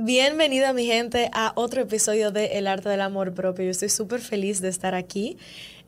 Bienvenida 0.00 0.72
mi 0.72 0.86
gente 0.86 1.28
a 1.32 1.50
otro 1.56 1.82
episodio 1.82 2.30
de 2.30 2.56
El 2.56 2.68
Arte 2.68 2.88
del 2.88 3.00
Amor 3.00 3.34
Propio. 3.34 3.64
Yo 3.64 3.72
estoy 3.72 3.88
súper 3.88 4.20
feliz 4.20 4.60
de 4.60 4.68
estar 4.68 4.94
aquí 4.94 5.38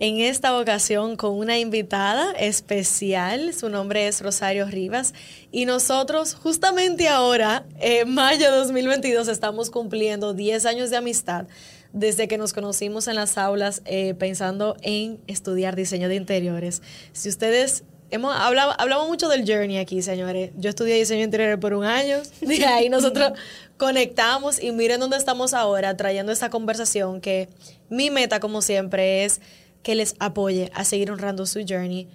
en 0.00 0.18
esta 0.18 0.59
ocasión 0.59 1.16
con 1.16 1.38
una 1.38 1.60
invitada 1.60 2.32
especial. 2.32 3.54
Su 3.54 3.68
nombre 3.68 4.09
es 4.09 4.20
Rosario 4.20 4.66
Rivas 4.66 5.14
y 5.52 5.64
nosotros 5.64 6.34
justamente 6.34 7.06
ahora, 7.06 7.64
en 7.78 8.12
mayo 8.12 8.50
de 8.50 8.56
2022, 8.56 9.28
estamos 9.28 9.70
cumpliendo 9.70 10.34
10 10.34 10.66
años 10.66 10.91
de 10.91 10.97
amistad 10.97 11.47
desde 11.92 12.27
que 12.27 12.36
nos 12.36 12.52
conocimos 12.52 13.06
en 13.06 13.14
las 13.14 13.38
aulas 13.38 13.80
eh, 13.84 14.14
pensando 14.14 14.77
en 14.83 15.20
estudiar 15.28 15.77
diseño 15.77 16.08
de 16.08 16.16
interiores. 16.16 16.83
Si 17.12 17.28
ustedes 17.28 17.84
hemos 18.10 18.34
hablado, 18.34 18.74
hablamos 18.78 19.09
mucho 19.09 19.28
del 19.28 19.46
journey 19.46 19.78
aquí, 19.78 20.02
señores. 20.02 20.50
Yo 20.56 20.70
estudié 20.70 20.95
diseño 20.96 21.24
interior 21.24 21.59
por 21.59 21.74
un 21.74 21.84
año. 21.84 22.19
De 22.41 22.64
ahí 22.64 22.88
nosotros 22.88 23.33
conectamos 23.77 24.62
y 24.62 24.73
miren 24.73 25.00
dónde 25.00 25.16
estamos 25.16 25.55
ahora 25.55 25.96
trayendo 25.96 26.33
esta 26.33 26.50
conversación 26.50 27.20
que 27.20 27.48
mi 27.88 28.10
meta, 28.10 28.41
como 28.41 28.62
siempre, 28.62 29.24
es 29.24 29.41
que 29.83 29.95
les 29.95 30.14
apoye 30.19 30.70
a 30.74 30.84
seguir 30.84 31.10
honrando 31.10 31.46
su 31.46 31.64
journey, 31.66 32.09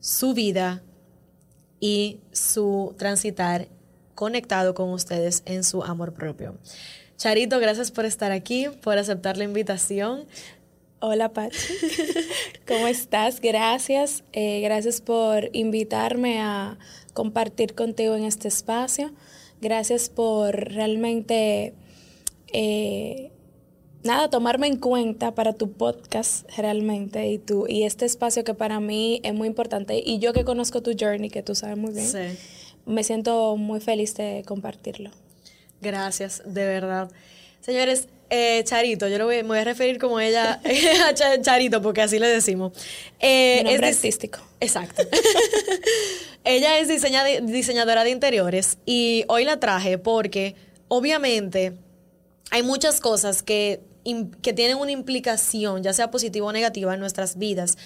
su 0.00 0.34
vida 0.34 0.82
y 1.80 2.20
su 2.32 2.94
transitar 2.98 3.68
conectado 4.14 4.74
con 4.74 4.90
ustedes 4.90 5.42
en 5.46 5.64
su 5.64 5.82
amor 5.82 6.14
propio. 6.14 6.56
Charito, 7.16 7.58
gracias 7.60 7.90
por 7.90 8.04
estar 8.04 8.32
aquí, 8.32 8.68
por 8.82 8.98
aceptar 8.98 9.36
la 9.36 9.44
invitación. 9.44 10.26
Hola, 11.06 11.34
Pachi. 11.34 11.58
¿Cómo 12.66 12.86
estás? 12.86 13.42
Gracias. 13.42 14.24
Eh, 14.32 14.62
gracias 14.62 15.02
por 15.02 15.50
invitarme 15.52 16.40
a 16.40 16.78
compartir 17.12 17.74
contigo 17.74 18.14
en 18.14 18.24
este 18.24 18.48
espacio. 18.48 19.12
Gracias 19.60 20.08
por 20.08 20.56
realmente, 20.56 21.74
eh, 22.54 23.30
nada, 24.02 24.30
tomarme 24.30 24.66
en 24.66 24.78
cuenta 24.78 25.34
para 25.34 25.52
tu 25.52 25.72
podcast 25.72 26.48
realmente 26.56 27.28
y, 27.28 27.36
tu, 27.36 27.66
y 27.68 27.82
este 27.82 28.06
espacio 28.06 28.42
que 28.42 28.54
para 28.54 28.80
mí 28.80 29.20
es 29.24 29.34
muy 29.34 29.46
importante. 29.46 30.02
Y 30.02 30.20
yo 30.20 30.32
que 30.32 30.46
conozco 30.46 30.80
tu 30.80 30.92
journey, 30.98 31.28
que 31.28 31.42
tú 31.42 31.54
sabes 31.54 31.76
muy 31.76 31.92
bien, 31.92 32.38
me 32.86 33.04
siento 33.04 33.58
muy 33.58 33.80
feliz 33.80 34.14
de 34.14 34.42
compartirlo. 34.46 35.10
Gracias, 35.82 36.40
de 36.46 36.64
verdad. 36.64 37.10
Señores, 37.60 38.08
eh, 38.30 38.62
Charito, 38.64 39.08
yo 39.08 39.18
lo 39.18 39.26
voy, 39.26 39.36
me 39.36 39.48
voy 39.48 39.58
a 39.58 39.64
referir 39.64 39.98
como 39.98 40.20
ella 40.20 40.60
a 41.08 41.40
Charito, 41.40 41.82
porque 41.82 42.02
así 42.02 42.18
le 42.18 42.28
decimos. 42.28 42.72
Eh, 43.20 43.62
nombre 43.64 43.88
es 43.88 43.96
artístico. 43.96 44.40
Exacto. 44.60 45.02
ella 46.44 46.78
es 46.78 46.88
diseñadora 46.88 48.04
de 48.04 48.10
interiores 48.10 48.78
y 48.86 49.24
hoy 49.28 49.44
la 49.44 49.60
traje 49.60 49.98
porque 49.98 50.54
obviamente 50.88 51.74
hay 52.50 52.62
muchas 52.62 53.00
cosas 53.00 53.42
que, 53.42 53.80
que 54.42 54.52
tienen 54.52 54.76
una 54.76 54.92
implicación, 54.92 55.82
ya 55.82 55.92
sea 55.92 56.10
positiva 56.10 56.46
o 56.46 56.52
negativa, 56.52 56.94
en 56.94 57.00
nuestras 57.00 57.38
vidas. 57.38 57.76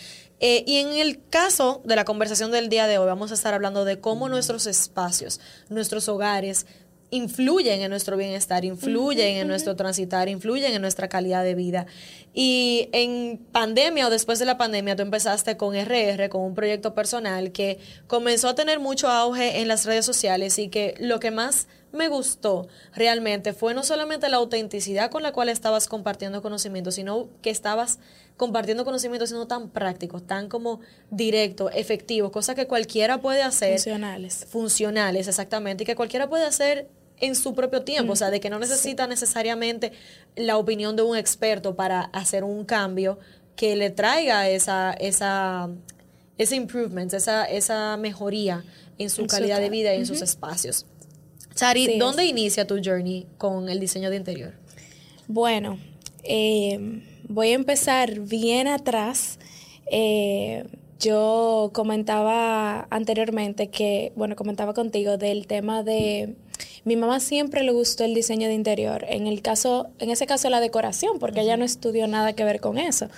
Eh, 0.40 0.62
y 0.66 0.76
en 0.76 0.92
el 0.92 1.20
caso 1.28 1.82
de 1.84 1.96
la 1.96 2.04
conversación 2.04 2.52
del 2.52 2.68
día 2.68 2.86
de 2.86 2.98
hoy, 2.98 3.06
vamos 3.06 3.32
a 3.32 3.34
estar 3.34 3.54
hablando 3.54 3.84
de 3.84 3.98
cómo 4.00 4.28
nuestros 4.28 4.66
espacios, 4.66 5.40
nuestros 5.68 6.08
hogares, 6.08 6.66
influyen 7.10 7.80
en 7.80 7.90
nuestro 7.90 8.16
bienestar, 8.16 8.64
influyen 8.64 9.36
en 9.36 9.48
nuestro 9.48 9.76
transitar, 9.76 10.28
influyen 10.28 10.74
en 10.74 10.82
nuestra 10.82 11.08
calidad 11.08 11.42
de 11.42 11.54
vida. 11.54 11.86
Y 12.34 12.88
en 12.92 13.38
pandemia 13.52 14.06
o 14.06 14.10
después 14.10 14.38
de 14.38 14.44
la 14.44 14.58
pandemia, 14.58 14.94
tú 14.96 15.02
empezaste 15.02 15.56
con 15.56 15.74
RR, 15.74 16.28
con 16.28 16.42
un 16.42 16.54
proyecto 16.54 16.94
personal 16.94 17.52
que 17.52 17.78
comenzó 18.06 18.48
a 18.48 18.54
tener 18.54 18.78
mucho 18.78 19.08
auge 19.08 19.60
en 19.60 19.68
las 19.68 19.86
redes 19.86 20.04
sociales 20.04 20.58
y 20.58 20.68
que 20.68 20.94
lo 20.98 21.18
que 21.20 21.30
más 21.30 21.66
me 21.90 22.08
gustó 22.08 22.68
realmente 22.94 23.54
fue 23.54 23.72
no 23.72 23.82
solamente 23.82 24.28
la 24.28 24.36
autenticidad 24.36 25.10
con 25.10 25.22
la 25.22 25.32
cual 25.32 25.48
estabas 25.48 25.88
compartiendo 25.88 26.42
conocimiento, 26.42 26.90
sino 26.90 27.28
que 27.40 27.48
estabas 27.48 27.98
compartiendo 28.36 28.84
conocimiento 28.84 29.26
siendo 29.26 29.46
tan 29.46 29.70
práctico, 29.70 30.20
tan 30.20 30.48
como 30.48 30.80
directo, 31.10 31.70
efectivo, 31.70 32.30
cosa 32.30 32.54
que 32.54 32.66
cualquiera 32.66 33.20
puede 33.20 33.42
hacer. 33.42 33.72
Funcionales. 33.72 34.46
Funcionales, 34.48 35.28
exactamente, 35.28 35.84
y 35.84 35.86
que 35.86 35.96
cualquiera 35.96 36.28
puede 36.28 36.44
hacer 36.44 36.88
en 37.20 37.34
su 37.34 37.54
propio 37.54 37.82
tiempo, 37.82 38.12
o 38.12 38.16
sea, 38.16 38.30
de 38.30 38.40
que 38.40 38.50
no 38.50 38.58
necesita 38.58 39.06
necesariamente 39.06 39.92
la 40.36 40.56
opinión 40.56 40.96
de 40.96 41.02
un 41.02 41.16
experto 41.16 41.74
para 41.74 42.02
hacer 42.02 42.44
un 42.44 42.64
cambio 42.64 43.18
que 43.56 43.76
le 43.76 43.90
traiga 43.90 44.48
esa, 44.48 44.92
esa, 44.92 45.68
ese 46.36 46.56
improvement, 46.56 47.12
esa, 47.12 47.44
esa 47.44 47.96
mejoría 47.96 48.64
en 48.98 49.10
su 49.10 49.26
calidad 49.26 49.60
de 49.60 49.70
vida 49.70 49.94
y 49.94 49.98
en 49.98 50.06
sus 50.06 50.22
espacios. 50.22 50.86
Chari, 51.54 51.98
¿dónde 51.98 52.24
inicia 52.24 52.66
tu 52.66 52.80
journey 52.82 53.26
con 53.36 53.68
el 53.68 53.80
diseño 53.80 54.10
de 54.10 54.16
interior? 54.16 54.54
Bueno, 55.26 55.78
eh, 56.22 57.02
voy 57.28 57.48
a 57.48 57.54
empezar 57.54 58.20
bien 58.20 58.68
atrás. 58.68 59.38
Eh, 59.90 60.64
yo 61.00 61.70
comentaba 61.74 62.86
anteriormente 62.90 63.70
que, 63.70 64.12
bueno, 64.16 64.36
comentaba 64.36 64.74
contigo 64.74 65.16
del 65.16 65.46
tema 65.46 65.82
de 65.82 66.36
mi 66.88 66.96
mamá 66.96 67.20
siempre 67.20 67.62
le 67.62 67.70
gustó 67.70 68.04
el 68.04 68.14
diseño 68.14 68.48
de 68.48 68.54
interior, 68.54 69.04
en 69.08 69.26
el 69.26 69.42
caso, 69.42 69.88
en 69.98 70.08
ese 70.08 70.26
caso 70.26 70.48
la 70.48 70.58
decoración, 70.58 71.18
porque 71.18 71.42
ella 71.42 71.58
no 71.58 71.66
estudió 71.66 72.08
nada 72.08 72.32
que 72.32 72.44
ver 72.44 72.60
con 72.60 72.78
eso. 72.78 73.08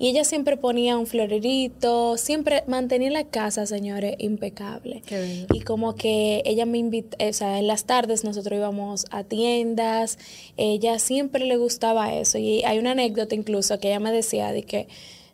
Y 0.00 0.08
ella 0.08 0.24
siempre 0.24 0.56
ponía 0.56 0.98
un 0.98 1.06
florerito, 1.06 2.16
siempre 2.16 2.64
mantenía 2.66 3.10
la 3.10 3.24
casa, 3.24 3.66
señores, 3.66 4.16
impecable. 4.18 5.04
y 5.52 5.60
como 5.60 5.94
que 5.94 6.42
ella 6.44 6.66
me 6.66 6.78
invitó, 6.78 7.16
o 7.24 7.32
sea, 7.32 7.60
en 7.60 7.68
las 7.68 7.84
tardes 7.84 8.24
nosotros 8.24 8.58
íbamos 8.58 9.06
a 9.12 9.22
tiendas, 9.22 10.18
ella 10.56 10.98
siempre 10.98 11.44
le 11.44 11.56
gustaba 11.56 12.12
eso. 12.12 12.36
Y 12.36 12.64
hay 12.64 12.80
una 12.80 12.90
anécdota 12.90 13.36
incluso 13.36 13.78
que 13.78 13.88
ella 13.90 14.00
me 14.00 14.10
decía 14.10 14.50
de 14.52 14.64
que 14.64 14.88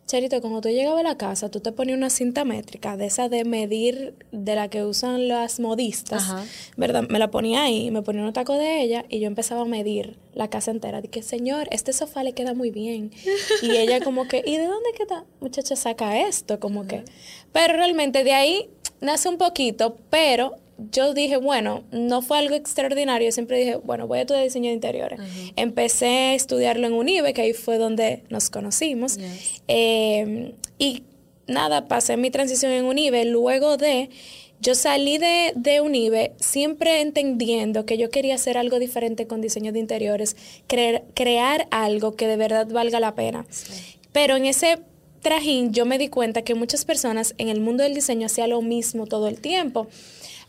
Charito, 0.07 0.41
cuando 0.41 0.61
tú 0.61 0.69
llegabas 0.69 1.01
a 1.01 1.03
la 1.03 1.19
casa, 1.19 1.51
tú 1.51 1.59
te 1.59 1.73
ponías 1.73 1.97
una 1.97 2.11
cinta 2.11 2.45
métrica 2.45 2.97
de 2.97 3.07
esa 3.07 3.29
de 3.29 3.45
medir, 3.45 4.15
de 4.31 4.55
la 4.55 4.69
que 4.69 4.85
usan 4.85 5.27
las 5.27 5.59
modistas, 5.59 6.33
¿verdad? 6.77 7.09
Me 7.09 7.19
la 7.19 7.33
ponía 7.33 7.65
ahí, 7.65 7.91
me 7.91 8.03
ponía 8.03 8.23
un 8.23 8.33
taco 8.33 8.55
de 8.55 8.83
ella 8.83 9.05
y 9.09 9.19
yo 9.19 9.27
empezaba 9.27 9.63
a 9.63 9.65
medir 9.65 10.17
la 10.33 10.49
casa 10.49 10.71
entera. 10.71 11.01
Dije, 11.01 11.23
señor, 11.23 11.67
este 11.73 11.93
sofá 11.93 12.23
le 12.23 12.35
queda 12.35 12.55
muy 12.55 12.71
bien. 12.71 13.11
y 13.63 13.71
ella 13.73 14.01
como 14.01 14.29
que, 14.29 14.45
¿y 14.47 14.57
de 14.57 14.67
dónde 14.67 14.91
queda? 14.97 15.25
Muchacha, 15.41 15.75
saca 15.75 16.21
esto, 16.21 16.61
como 16.61 16.87
que. 16.87 17.03
Pero 17.53 17.75
realmente 17.75 18.23
de 18.23 18.33
ahí 18.33 18.71
nace 19.01 19.29
un 19.29 19.39
poquito, 19.39 19.97
pero 20.09 20.57
yo 20.79 21.15
dije, 21.15 21.37
bueno, 21.39 21.85
no 21.91 22.23
fue 22.23 22.39
algo 22.39 22.55
extraordinario. 22.55 23.33
siempre 23.33 23.59
dije, 23.59 23.77
bueno, 23.77 24.07
voy 24.07 24.19
a 24.19 24.21
estudiar 24.23 24.45
diseño 24.45 24.69
de 24.69 24.75
interiores. 24.75 25.21
Empecé 25.57 26.07
a 26.07 26.35
estudiarlo 26.35 26.87
en 26.87 26.93
UNIBE, 26.93 27.33
que 27.33 27.43
ahí 27.43 27.53
fue 27.53 27.79
donde 27.79 28.23
nos 28.29 28.51
conocimos. 28.51 29.19
Em, 29.69 30.53
y 30.79 31.03
nada, 31.47 31.89
pasé 31.89 32.17
mi 32.17 32.31
transición 32.31 32.73
en 32.73 32.85
UNIBE. 32.85 33.25
Luego 33.25 33.77
de, 33.77 34.11
yo 34.61 34.75
salí 34.75 35.19
de, 35.19 35.53
de 35.57 35.81
UNIBE 35.81 36.33
siempre 36.41 37.01
entendiendo 37.01 37.87
que 37.87 37.97
yo 37.97 38.11
quería 38.11 38.35
hacer 38.35 38.59
algo 38.59 38.79
diferente 38.79 39.27
con 39.27 39.41
diseño 39.41 39.73
de 39.73 39.79
interiores, 39.79 40.37
crear 40.67 41.69
algo 41.71 42.17
que 42.17 42.27
de 42.27 42.37
verdad 42.37 42.67
valga 42.69 43.01
la 43.01 43.15
pena. 43.15 43.47
Pero 44.13 44.37
en 44.37 44.45
ese 44.45 44.79
trajín 45.23 45.73
yo 45.73 45.87
me 45.87 45.99
di 45.99 46.09
cuenta 46.09 46.43
que 46.43 46.55
muchas 46.55 46.85
personas 46.85 47.35
en 47.39 47.49
el 47.49 47.61
mundo 47.61 47.83
del 47.83 47.95
diseño 47.95 48.27
hacían 48.27 48.51
lo 48.51 48.63
mismo 48.63 49.07
todo 49.07 49.27
el 49.27 49.41
tiempo. 49.41 49.89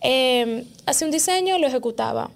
Eh, 0.02 0.66
hacía 0.86 1.08
un 1.08 1.12
diseño, 1.12 1.58
lo 1.58 1.68
ejecutaba. 1.68 2.32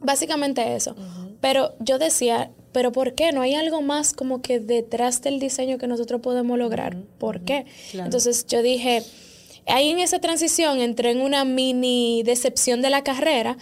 Básicamente 0.00 0.76
eso. 0.76 0.94
Pero 1.40 1.74
yo 1.78 1.98
decía, 1.98 2.50
pero 2.72 2.92
¿por 2.92 3.14
qué? 3.14 3.32
No 3.32 3.42
hay 3.42 3.54
algo 3.54 3.82
más 3.82 4.12
como 4.12 4.40
que 4.42 4.60
detrás 4.60 5.22
del 5.22 5.38
diseño 5.38 5.78
que 5.78 5.86
nosotros 5.86 6.20
podemos 6.20 6.58
lograr. 6.58 6.96
¿Por 7.18 7.40
qué? 7.42 7.66
Entonces 7.92 8.46
yo 8.46 8.62
dije, 8.62 9.02
ahí 9.66 9.90
en 9.90 9.98
esa 9.98 10.18
transición 10.18 10.80
entré 10.80 11.10
en 11.10 11.20
una 11.20 11.44
mini 11.44 12.22
decepción 12.22 12.82
de 12.82 12.90
la 12.90 13.02
carrera. 13.02 13.56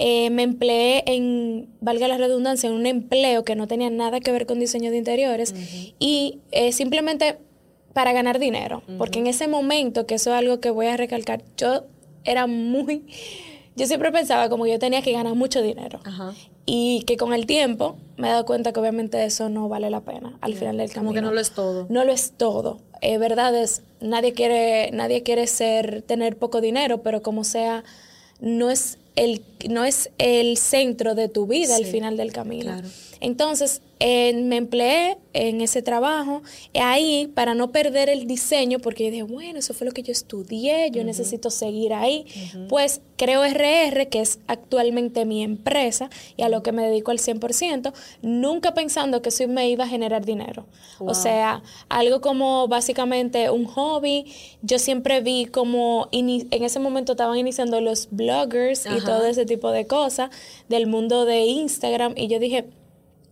Eh, 0.00 0.30
me 0.30 0.44
empleé 0.44 1.02
en, 1.06 1.68
valga 1.80 2.06
la 2.06 2.18
redundancia, 2.18 2.68
en 2.68 2.76
un 2.76 2.86
empleo 2.86 3.44
que 3.44 3.56
no 3.56 3.66
tenía 3.66 3.90
nada 3.90 4.20
que 4.20 4.30
ver 4.30 4.46
con 4.46 4.60
diseño 4.60 4.92
de 4.92 4.96
interiores 4.96 5.54
y 5.98 6.38
eh, 6.52 6.70
simplemente 6.72 7.38
para 7.94 8.12
ganar 8.12 8.38
dinero. 8.38 8.82
Porque 8.96 9.18
en 9.18 9.26
ese 9.26 9.48
momento, 9.48 10.06
que 10.06 10.14
eso 10.14 10.30
es 10.30 10.36
algo 10.36 10.60
que 10.60 10.70
voy 10.70 10.86
a 10.86 10.96
recalcar, 10.96 11.42
yo 11.56 11.84
era 12.30 12.46
muy... 12.46 13.04
yo 13.76 13.86
siempre 13.86 14.12
pensaba 14.12 14.48
como 14.48 14.64
que 14.64 14.72
yo 14.72 14.78
tenía 14.78 15.02
que 15.02 15.12
ganar 15.12 15.34
mucho 15.34 15.62
dinero. 15.62 16.00
Y 16.66 17.02
que 17.06 17.16
con 17.16 17.32
el 17.32 17.46
tiempo 17.46 17.96
me 18.16 18.28
he 18.28 18.30
dado 18.30 18.44
cuenta 18.44 18.72
que 18.72 18.80
obviamente 18.80 19.24
eso 19.24 19.48
no 19.48 19.68
vale 19.68 19.88
la 19.88 20.00
pena 20.00 20.36
al 20.40 20.54
final 20.54 20.76
del 20.76 20.90
camino. 20.90 21.10
Como 21.10 21.14
que 21.14 21.22
no 21.22 21.32
lo 21.32 21.40
es 21.40 21.52
todo. 21.52 21.86
No 21.88 22.04
lo 22.04 22.12
es 22.12 22.32
todo. 22.32 22.80
Eh, 23.00 23.16
verdad 23.18 23.54
es, 23.54 23.82
nadie 24.00 24.32
quiere, 24.34 24.90
nadie 24.92 25.22
quiere 25.22 25.46
ser, 25.46 26.02
tener 26.02 26.36
poco 26.36 26.60
dinero, 26.60 27.02
pero 27.02 27.22
como 27.22 27.44
sea, 27.44 27.84
no 28.40 28.70
es 28.70 28.98
el, 29.16 29.42
no 29.68 29.84
es 29.84 30.10
el 30.18 30.56
centro 30.58 31.14
de 31.14 31.28
tu 31.28 31.46
vida 31.46 31.76
al 31.76 31.86
final 31.86 32.16
del 32.16 32.32
camino. 32.32 32.76
Entonces, 33.20 33.82
me 34.00 34.56
empleé 34.56 35.18
en 35.32 35.60
ese 35.60 35.82
trabajo, 35.82 36.42
ahí 36.74 37.30
para 37.34 37.54
no 37.54 37.70
perder 37.70 38.08
el 38.08 38.26
diseño, 38.26 38.78
porque 38.80 39.04
yo 39.04 39.10
dije, 39.10 39.22
bueno, 39.22 39.58
eso 39.58 39.74
fue 39.74 39.86
lo 39.86 39.92
que 39.92 40.02
yo 40.02 40.12
estudié, 40.12 40.90
yo 40.90 41.04
necesito 41.04 41.50
seguir 41.50 41.94
ahí. 41.94 42.26
Pues 42.68 43.00
creo 43.16 43.44
RR, 43.44 44.08
que 44.08 44.20
es 44.20 44.40
actualmente 44.46 45.24
mi 45.24 45.42
empresa 45.42 46.10
y 46.36 46.42
a 46.42 46.48
lo 46.48 46.62
que 46.62 46.72
me 46.72 46.82
dedico 46.82 47.10
al 47.10 47.18
100%, 47.18 47.92
nunca 48.22 48.74
pensando 48.74 49.22
que 49.22 49.28
eso 49.28 49.46
me 49.48 49.68
iba 49.68 49.84
a 49.84 49.88
generar 49.88 50.24
dinero. 50.24 50.66
O 50.98 51.14
sea, 51.14 51.62
algo 51.88 52.20
como 52.20 52.66
básicamente 52.68 53.50
un 53.50 53.64
hobby. 53.64 54.24
Yo 54.62 54.78
siempre 54.78 55.20
vi 55.20 55.46
como 55.46 56.08
en 56.12 56.64
ese 56.64 56.80
momento 56.80 57.12
estaban 57.12 57.38
iniciando 57.38 57.80
los 57.80 58.08
bloggers 58.10 58.86
y 58.86 59.04
todo 59.04 59.26
ese 59.26 59.46
tipo 59.46 59.70
de 59.70 59.86
cosas 59.86 60.30
del 60.68 60.86
mundo 60.86 61.24
de 61.24 61.40
Instagram 61.40 62.14
y 62.16 62.28
yo 62.28 62.38
dije, 62.38 62.64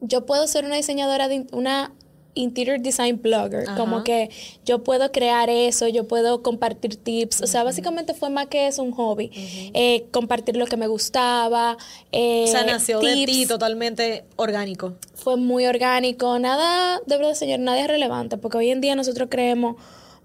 yo 0.06 0.26
puedo 0.26 0.46
ser 0.46 0.64
una 0.64 0.76
diseñadora 0.76 1.28
de 1.28 1.46
una 1.52 1.92
interior 2.36 2.78
design 2.80 3.20
blogger, 3.20 3.64
como 3.76 4.04
que 4.04 4.30
yo 4.64 4.84
puedo 4.84 5.10
crear 5.10 5.50
eso, 5.50 5.88
yo 5.88 6.06
puedo 6.06 6.42
compartir 6.42 6.96
tips, 6.96 7.40
o 7.40 7.46
sea, 7.46 7.64
básicamente 7.64 8.14
fue 8.14 8.30
más 8.30 8.46
que 8.46 8.68
es 8.68 8.78
un 8.78 8.92
hobby, 8.92 9.30
eh, 9.74 10.06
compartir 10.12 10.56
lo 10.56 10.66
que 10.66 10.76
me 10.76 10.86
gustaba. 10.86 11.76
Eh, 12.12 12.44
o 12.46 12.50
sea, 12.50 12.64
nació 12.64 13.00
de 13.00 13.24
ti 13.24 13.46
totalmente 13.46 14.24
orgánico. 14.36 14.94
Fue 15.14 15.36
muy 15.36 15.66
orgánico, 15.66 16.38
nada, 16.38 17.00
de 17.06 17.16
verdad, 17.16 17.34
señor, 17.34 17.60
nada 17.60 17.80
es 17.80 17.88
relevante, 17.88 18.36
porque 18.36 18.58
hoy 18.58 18.70
en 18.70 18.80
día 18.80 18.94
nosotros 18.94 19.28
creemos 19.30 19.76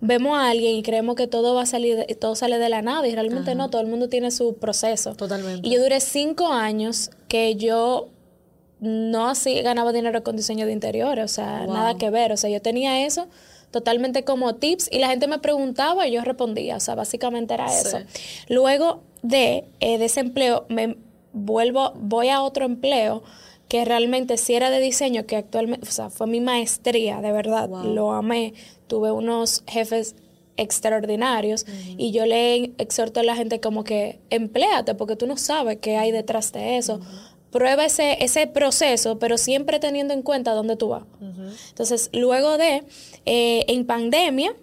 vemos 0.03 0.35
a 0.35 0.49
alguien 0.49 0.75
y 0.75 0.83
creemos 0.83 1.15
que 1.15 1.27
todo 1.27 1.53
va 1.53 1.61
a 1.61 1.65
salir, 1.67 2.05
todo 2.19 2.35
sale 2.35 2.57
de 2.57 2.69
la 2.69 2.81
nada 2.81 3.07
y 3.07 3.13
realmente 3.13 3.53
no, 3.53 3.69
todo 3.69 3.81
el 3.81 3.87
mundo 3.87 4.09
tiene 4.09 4.31
su 4.31 4.55
proceso. 4.55 5.13
Totalmente. 5.13 5.67
Y 5.67 5.71
yo 5.71 5.81
duré 5.81 5.99
cinco 6.01 6.47
años 6.47 7.11
que 7.27 7.55
yo 7.55 8.09
no 8.81 9.29
así 9.29 9.61
ganaba 9.61 9.93
dinero 9.93 10.23
con 10.23 10.35
diseño 10.35 10.65
de 10.65 10.73
interiores, 10.73 11.23
o 11.23 11.27
sea, 11.27 11.67
nada 11.67 11.97
que 11.97 12.09
ver, 12.09 12.31
o 12.31 12.37
sea, 12.37 12.49
yo 12.49 12.61
tenía 12.61 13.05
eso 13.05 13.27
totalmente 13.69 14.23
como 14.23 14.55
tips 14.55 14.89
y 14.91 14.99
la 14.99 15.07
gente 15.07 15.27
me 15.27 15.39
preguntaba 15.39 16.07
y 16.07 16.11
yo 16.11 16.21
respondía, 16.23 16.75
o 16.75 16.79
sea, 16.79 16.95
básicamente 16.95 17.53
era 17.53 17.67
eso. 17.67 17.99
Luego 18.49 19.01
de, 19.21 19.65
eh, 19.79 19.97
desempleo 19.97 20.65
me 20.67 20.97
vuelvo, 21.31 21.93
voy 21.95 22.29
a 22.29 22.41
otro 22.41 22.65
empleo 22.65 23.23
que 23.69 23.85
realmente 23.85 24.35
sí 24.37 24.55
era 24.55 24.69
de 24.69 24.79
diseño, 24.79 25.25
que 25.25 25.37
actualmente, 25.37 25.87
o 25.87 25.91
sea, 25.91 26.09
fue 26.09 26.27
mi 26.27 26.41
maestría, 26.41 27.21
de 27.21 27.31
verdad, 27.31 27.69
lo 27.69 28.11
amé, 28.11 28.53
tuve 28.87 29.11
unos 29.11 29.63
jefes 29.67 30.15
extraordinarios 30.57 31.65
y 31.97 32.11
yo 32.11 32.25
le 32.25 32.73
exhorto 32.77 33.21
a 33.21 33.23
la 33.23 33.35
gente 33.35 33.61
como 33.61 33.85
que 33.85 34.19
empléate 34.29 34.93
porque 34.95 35.15
tú 35.15 35.25
no 35.25 35.37
sabes 35.37 35.77
qué 35.81 35.95
hay 35.95 36.11
detrás 36.11 36.51
de 36.51 36.77
eso 36.77 36.99
prueba 37.51 37.85
ese, 37.85 38.23
ese 38.23 38.47
proceso, 38.47 39.19
pero 39.19 39.37
siempre 39.37 39.79
teniendo 39.79 40.13
en 40.13 40.21
cuenta 40.21 40.53
dónde 40.53 40.75
tú 40.75 40.89
vas. 40.89 41.03
Entonces, 41.69 42.09
luego 42.13 42.57
de, 42.57 42.83
eh, 43.25 43.65
en 43.67 43.85
pandemia, 43.85 44.53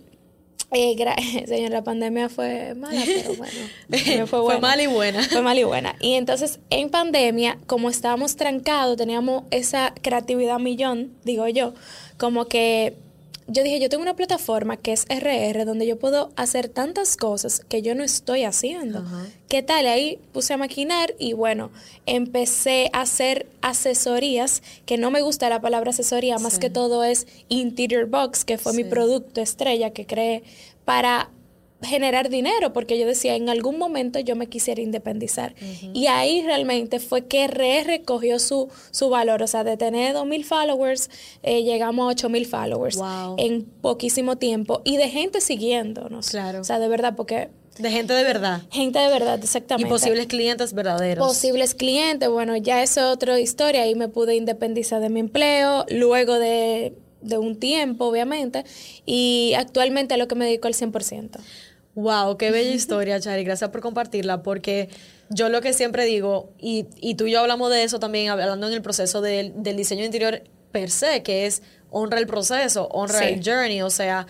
eh, 0.71 0.97
señor, 1.47 1.71
la 1.71 1.83
pandemia 1.83 2.29
fue 2.29 2.75
mala, 2.75 3.01
pero 3.05 3.35
bueno, 3.37 4.27
fue, 4.27 4.43
fue 4.43 4.61
mala 4.61 4.83
y 4.83 4.87
buena. 4.87 5.23
Fue 5.23 5.43
mala 5.43 5.61
y 5.61 5.65
buena. 5.65 5.97
Y 6.01 6.15
entonces, 6.15 6.61
en 6.71 6.91
pandemia, 6.91 7.59
como 7.67 7.91
estábamos 7.91 8.37
trancados, 8.37 8.97
teníamos 8.97 9.45
esa 9.51 9.95
creatividad 10.03 10.59
millón, 10.59 11.13
digo 11.25 11.47
yo, 11.49 11.75
como 12.17 12.47
que 12.47 12.97
yo 13.49 13.63
dije, 13.63 13.81
yo 13.81 13.89
tengo 13.89 14.03
una 14.03 14.15
plataforma 14.15 14.77
que 14.77 14.93
es 14.93 15.07
RR, 15.09 15.65
donde 15.65 15.87
yo 15.87 15.99
puedo 15.99 16.31
hacer 16.37 16.69
tantas 16.69 17.17
cosas 17.17 17.63
que 17.67 17.81
yo 17.81 17.95
no 17.95 18.05
estoy 18.05 18.45
haciendo. 18.45 19.03
¿Qué 19.49 19.63
tal? 19.63 19.87
Ahí 19.87 20.19
puse 20.33 20.53
a 20.53 20.59
maquinar 20.59 21.15
y 21.19 21.33
bueno, 21.33 21.71
empecé 22.05 22.91
a 22.93 23.01
hacer 23.01 23.47
asesorías, 23.63 24.63
que 24.85 24.99
no 24.99 25.11
me 25.11 25.23
gusta 25.23 25.49
la 25.49 25.63
palabra 25.63 25.91
asesoría, 25.91 26.39
más 26.39 26.59
que 26.59 26.69
todo 26.69 27.05
es 27.05 27.27
Interior 27.49 28.07
Box, 28.07 28.45
que 28.45 28.59
fue 28.59 28.75
mi 28.75 28.85
producto 28.85 29.41
estrella 29.41 29.91
que 29.91 30.07
creé 30.07 30.43
para 30.85 31.31
generar 31.83 32.29
dinero, 32.29 32.73
porque 32.73 32.99
yo 32.99 33.07
decía, 33.07 33.37
en 33.37 33.49
algún 33.49 33.79
momento 33.79 34.19
yo 34.19 34.35
me 34.35 34.49
quisiera 34.49 34.81
independizar. 34.83 35.55
Y 35.93 36.07
ahí 36.07 36.43
realmente 36.43 36.99
fue 36.99 37.27
que 37.27 37.47
RR 37.47 38.03
cogió 38.05 38.39
su, 38.39 38.69
su 38.91 39.09
valor, 39.09 39.43
o 39.43 39.47
sea, 39.47 39.65
de 39.65 39.77
tener 39.77 40.17
2.000 40.17 40.45
followers, 40.45 41.11
eh, 41.43 41.63
llegamos 41.63 42.11
a 42.11 42.29
8.000 42.29 42.47
followers 42.47 42.99
en 43.39 43.65
poquísimo 43.65 44.37
tiempo 44.37 44.83
y 44.85 44.97
de 44.97 45.09
gente 45.09 45.41
siguiéndonos. 45.41 46.31
Claro. 46.31 46.61
O 46.61 46.65
sea, 46.65 46.79
de 46.79 46.89
verdad, 46.89 47.15
porque... 47.17 47.51
De 47.79 47.93
gente 47.93 48.13
de 48.13 48.25
verdad. 48.25 48.63
Gente 48.73 48.99
de 48.99 49.09
verdad, 49.09 49.39
exactamente. 49.41 49.89
Y 49.89 49.91
posibles 49.91 50.27
clientes 50.27 50.73
verdaderos. 50.73 51.25
Posibles 51.25 51.77
clientes, 51.77 52.29
bueno, 52.29 52.57
ya 52.57 52.83
es 52.83 52.99
otra 52.99 53.39
historia. 53.39 53.83
Ahí 53.83 53.95
me 53.95 54.09
pude 54.09 54.35
independizar 54.35 55.01
de 55.01 55.11
mi 55.11 55.21
empleo. 55.21 55.87
Luego 55.89 56.41
de, 56.41 56.93
de 57.21 57.39
un 57.39 57.55
tiempo, 57.55 58.07
obviamente. 58.07 58.65
Y 59.07 59.55
actualmente 59.57 60.15
a 60.15 60.17
lo 60.17 60.27
que 60.27 60.35
me 60.35 60.47
dedico 60.47 60.67
al 60.67 60.75
100%. 60.75 61.39
Wow, 61.99 62.37
qué 62.37 62.53
bella 62.53 62.71
historia, 62.75 63.19
Chari. 63.19 63.43
Gracias 63.43 63.71
por 63.71 63.81
compartirla, 63.81 64.43
porque 64.45 64.89
yo 65.31 65.49
lo 65.49 65.61
que 65.61 65.73
siempre 65.73 66.05
digo, 66.05 66.53
y, 66.59 66.87
y 67.01 67.17
tú 67.17 67.27
y 67.27 67.33
yo 67.33 67.41
hablamos 67.41 67.71
de 67.71 67.83
eso 67.83 67.99
también, 67.99 68.31
hablando 68.31 68.69
en 68.69 68.73
el 68.73 68.83
proceso 68.83 69.21
del, 69.21 69.53
del 69.63 69.77
diseño 69.77 70.05
interior 70.05 70.43
per 70.71 70.91
se, 70.91 71.25
que 71.25 71.47
es 71.47 71.63
honra 71.91 72.21
el 72.21 72.29
proceso, 72.29 72.87
honra 72.93 73.29
el 73.29 73.43
journey, 73.45 73.83
o 73.83 73.91
sea, 73.91 74.29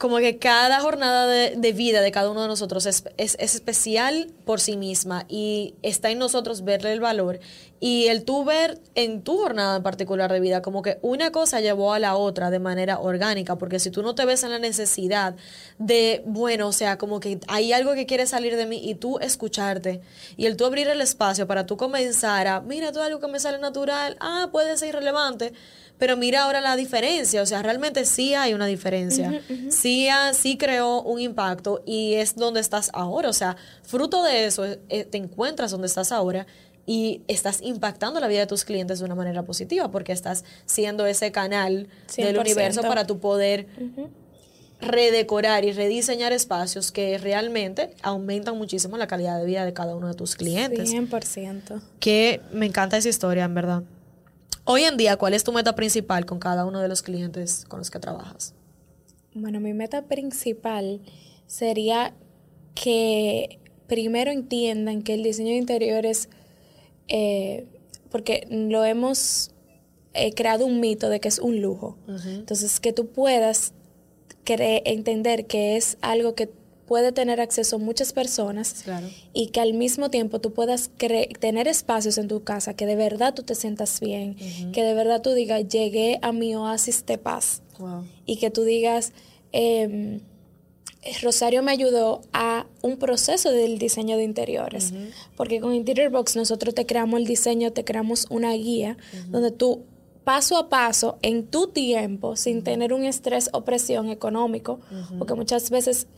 como 0.00 0.16
que 0.16 0.38
cada 0.38 0.80
jornada 0.80 1.26
de, 1.26 1.72
vida 1.74 2.00
de 2.00 2.10
cada 2.10 2.30
uno 2.30 2.40
de 2.40 2.48
nosotros 2.48 2.86
es, 2.86 3.04
especial 3.18 4.32
por 4.46 4.58
sí 4.58 4.78
misma 4.78 5.26
y 5.28 5.74
está 5.82 6.10
en 6.10 6.18
nosotros 6.18 6.64
verle 6.64 6.94
el 6.94 7.00
valor. 7.00 7.38
Y 7.80 8.06
el 8.06 8.24
tú 8.24 8.46
ver 8.46 8.80
en 8.94 9.20
tu 9.20 9.36
jornada 9.36 9.76
en 9.76 9.82
particular 9.82 10.32
de 10.32 10.40
vida, 10.40 10.62
como 10.62 10.80
que 10.80 10.98
una 11.02 11.32
cosa 11.32 11.60
llevó 11.60 11.92
a 11.92 11.98
la 11.98 12.16
otra 12.16 12.50
de 12.50 12.58
manera 12.58 12.98
orgánica, 12.98 13.56
porque 13.56 13.78
si 13.78 13.90
tú 13.90 14.02
no 14.02 14.14
te 14.14 14.24
ves 14.24 14.42
en 14.42 14.52
la 14.52 14.58
necesidad 14.58 15.36
de, 15.78 16.22
bueno, 16.24 16.68
o 16.68 16.72
sea, 16.72 16.96
como 16.96 17.20
que 17.20 17.38
hay 17.46 17.74
algo 17.74 17.92
que 17.92 18.06
quiere 18.06 18.26
salir 18.26 18.56
de 18.56 18.64
mí 18.64 18.80
y 18.82 18.94
tú 18.94 19.18
escucharte 19.18 20.00
y 20.38 20.46
el 20.46 20.56
tú 20.56 20.64
abrir 20.64 20.88
el 20.88 21.02
espacio 21.02 21.46
para 21.46 21.66
tú 21.66 21.76
comenzar 21.76 22.46
a, 22.46 22.62
mira, 22.62 22.90
todo 22.90 23.02
algo 23.02 23.20
que 23.20 23.28
me 23.28 23.38
sale 23.38 23.58
natural, 23.58 24.16
ah, 24.20 24.48
puede 24.50 24.78
ser 24.78 24.88
irrelevante 24.88 25.52
pero 26.00 26.16
mira 26.16 26.42
ahora 26.42 26.60
la 26.60 26.74
diferencia, 26.76 27.42
o 27.42 27.46
sea, 27.46 27.62
realmente 27.62 28.06
sí 28.06 28.34
hay 28.34 28.54
una 28.54 28.66
diferencia, 28.66 29.40
Sí, 29.68 30.08
sí 30.32 30.56
creó 30.56 31.02
un 31.02 31.20
impacto 31.20 31.82
y 31.86 32.14
es 32.14 32.34
donde 32.34 32.60
estás 32.60 32.90
ahora, 32.94 33.28
o 33.28 33.32
sea, 33.34 33.56
fruto 33.82 34.24
de 34.24 34.46
eso 34.46 34.64
eh, 34.64 35.04
te 35.04 35.18
encuentras 35.18 35.70
donde 35.70 35.86
estás 35.86 36.10
ahora 36.10 36.46
y 36.86 37.20
estás 37.28 37.60
impactando 37.62 38.18
la 38.18 38.28
vida 38.28 38.40
de 38.40 38.46
tus 38.46 38.64
clientes 38.64 38.98
de 38.98 39.04
una 39.04 39.14
manera 39.14 39.44
positiva 39.44 39.90
porque 39.90 40.12
estás 40.12 40.44
siendo 40.64 41.06
ese 41.06 41.30
canal 41.32 41.88
del 42.16 42.38
universo 42.38 42.80
para 42.80 43.06
tu 43.06 43.20
poder 43.20 43.68
redecorar 44.80 45.66
y 45.66 45.72
rediseñar 45.72 46.32
espacios 46.32 46.90
que 46.90 47.18
realmente 47.18 47.90
aumentan 48.02 48.56
muchísimo 48.56 48.96
la 48.96 49.06
calidad 49.06 49.38
de 49.38 49.44
vida 49.44 49.66
de 49.66 49.74
cada 49.74 49.94
uno 49.94 50.08
de 50.08 50.14
tus 50.14 50.34
clientes. 50.34 50.90
100%. 50.90 51.82
Que 52.00 52.40
me 52.52 52.64
encanta 52.64 52.96
esa 52.96 53.10
historia, 53.10 53.44
en 53.44 53.54
verdad. 53.54 53.82
Hoy 54.64 54.82
en 54.82 54.96
día, 54.96 55.16
¿cuál 55.16 55.34
es 55.34 55.44
tu 55.44 55.52
meta 55.52 55.74
principal 55.74 56.26
con 56.26 56.38
cada 56.38 56.64
uno 56.64 56.80
de 56.80 56.88
los 56.88 57.02
clientes 57.02 57.64
con 57.68 57.78
los 57.78 57.90
que 57.90 57.98
trabajas? 57.98 58.54
Bueno, 59.34 59.60
mi 59.60 59.72
meta 59.72 60.02
principal 60.02 61.00
sería 61.46 62.14
que 62.74 63.58
primero 63.86 64.30
entiendan 64.30 65.02
que 65.02 65.14
el 65.14 65.22
diseño 65.22 65.50
de 65.50 65.56
interiores, 65.56 66.28
eh, 67.08 67.66
porque 68.10 68.46
lo 68.50 68.84
hemos 68.84 69.50
eh, 70.14 70.32
creado 70.34 70.66
un 70.66 70.80
mito 70.80 71.08
de 71.08 71.20
que 71.20 71.28
es 71.28 71.38
un 71.38 71.60
lujo. 71.60 71.98
Entonces, 72.06 72.80
que 72.80 72.92
tú 72.92 73.08
puedas 73.08 73.72
entender 74.46 75.46
que 75.46 75.76
es 75.76 75.96
algo 76.00 76.34
que 76.34 76.50
puede 76.90 77.12
tener 77.12 77.40
acceso 77.40 77.78
muchas 77.78 78.12
personas 78.12 78.84
y 79.32 79.50
que 79.50 79.60
al 79.60 79.74
mismo 79.74 80.10
tiempo 80.10 80.40
tú 80.40 80.52
puedas 80.52 80.90
tener 81.38 81.68
espacios 81.68 82.18
en 82.18 82.26
tu 82.26 82.42
casa 82.42 82.74
que 82.74 82.84
de 82.84 82.96
verdad 82.96 83.32
tú 83.32 83.44
te 83.44 83.54
sientas 83.54 84.00
bien, 84.00 84.34
que 84.72 84.82
de 84.82 84.92
verdad 84.94 85.22
tú 85.22 85.30
digas, 85.30 85.68
llegué 85.68 86.18
a 86.20 86.32
mi 86.32 86.56
oasis 86.56 87.06
de 87.06 87.16
paz. 87.16 87.62
Y 88.26 88.38
que 88.38 88.50
tú 88.50 88.64
digas, 88.64 89.12
em, 89.52 90.18
Rosario 91.22 91.62
me 91.62 91.70
ayudó 91.70 92.22
a 92.32 92.66
un 92.82 92.96
proceso 92.96 93.52
del 93.52 93.78
diseño 93.78 94.16
de 94.16 94.24
interiores, 94.24 94.92
porque 95.36 95.60
con 95.60 95.72
Interior 95.72 96.10
Box 96.10 96.34
nosotros 96.34 96.74
te 96.74 96.86
creamos 96.86 97.20
el 97.20 97.26
diseño, 97.28 97.72
te 97.72 97.84
creamos 97.84 98.26
una 98.30 98.52
guía 98.54 98.96
donde 99.28 99.52
tú 99.52 99.84
paso 100.24 100.56
a 100.56 100.68
paso 100.68 101.18
en 101.22 101.46
tu 101.46 101.68
tiempo, 101.68 102.34
sin 102.34 102.64
tener 102.64 102.92
un 102.92 103.04
estrés 103.04 103.48
o 103.52 103.62
presión 103.62 104.08
económico, 104.08 104.80
porque 105.18 105.34
muchas 105.34 105.70
veces 105.70 106.08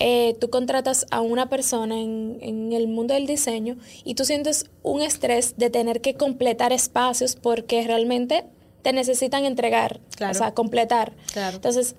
eh, 0.00 0.34
tú 0.40 0.48
contratas 0.48 1.06
a 1.10 1.20
una 1.20 1.50
persona 1.50 2.00
en, 2.00 2.38
en, 2.40 2.72
el 2.72 2.88
mundo 2.88 3.12
del 3.12 3.26
diseño 3.26 3.76
y 4.02 4.14
tú 4.14 4.24
sientes 4.24 4.64
un 4.82 5.02
estrés 5.02 5.58
de 5.58 5.68
tener 5.68 6.00
que 6.00 6.14
completar 6.14 6.72
espacios 6.72 7.36
porque 7.36 7.86
realmente 7.86 8.46
te 8.82 8.92
necesitan 8.92 9.44
entregar, 9.44 10.00
o 10.28 10.34
sea, 10.34 10.54
completar. 10.54 11.12
Entonces, 11.34 11.96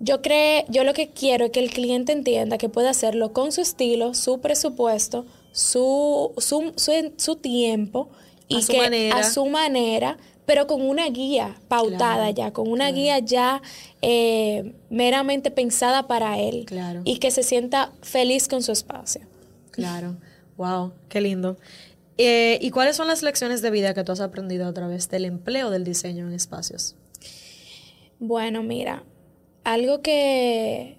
yo 0.00 0.22
creo, 0.22 0.64
yo 0.68 0.84
lo 0.84 0.94
que 0.94 1.10
quiero 1.10 1.46
es 1.46 1.50
que 1.50 1.60
el 1.60 1.70
cliente 1.70 2.12
entienda 2.12 2.56
que 2.56 2.68
puede 2.68 2.88
hacerlo 2.88 3.32
con 3.32 3.52
su 3.52 3.60
estilo, 3.60 4.14
su 4.14 4.40
presupuesto, 4.40 5.26
su, 5.52 6.32
su, 6.38 6.72
su, 7.16 7.36
tiempo 7.36 8.08
y 8.48 8.56
a 8.56 8.62
su 8.62 8.72
que 8.72 8.78
manera. 8.78 9.16
a 9.18 9.24
su 9.30 9.46
manera, 9.46 10.18
pero 10.48 10.66
con 10.66 10.80
una 10.80 11.06
guía 11.10 11.60
pautada 11.68 12.30
ya, 12.30 12.54
con 12.54 12.68
una 12.68 12.90
guía 12.90 13.18
ya 13.18 13.60
eh, 14.00 14.72
meramente 14.88 15.50
pensada 15.50 16.08
para 16.08 16.38
él 16.38 16.64
y 17.04 17.18
que 17.18 17.30
se 17.30 17.42
sienta 17.42 17.92
feliz 18.00 18.48
con 18.48 18.62
su 18.62 18.72
espacio. 18.72 19.20
Claro, 19.72 20.16
wow, 20.56 20.92
qué 21.10 21.20
lindo. 21.20 21.58
Eh, 22.16 22.58
¿Y 22.62 22.70
cuáles 22.70 22.96
son 22.96 23.08
las 23.08 23.22
lecciones 23.22 23.60
de 23.60 23.70
vida 23.70 23.92
que 23.92 24.04
tú 24.04 24.12
has 24.12 24.22
aprendido 24.22 24.66
a 24.66 24.72
través 24.72 25.10
del 25.10 25.26
empleo 25.26 25.68
del 25.68 25.84
diseño 25.84 26.26
en 26.26 26.32
espacios? 26.32 26.96
Bueno, 28.18 28.62
mira, 28.62 29.04
algo 29.64 30.00
que 30.00 30.96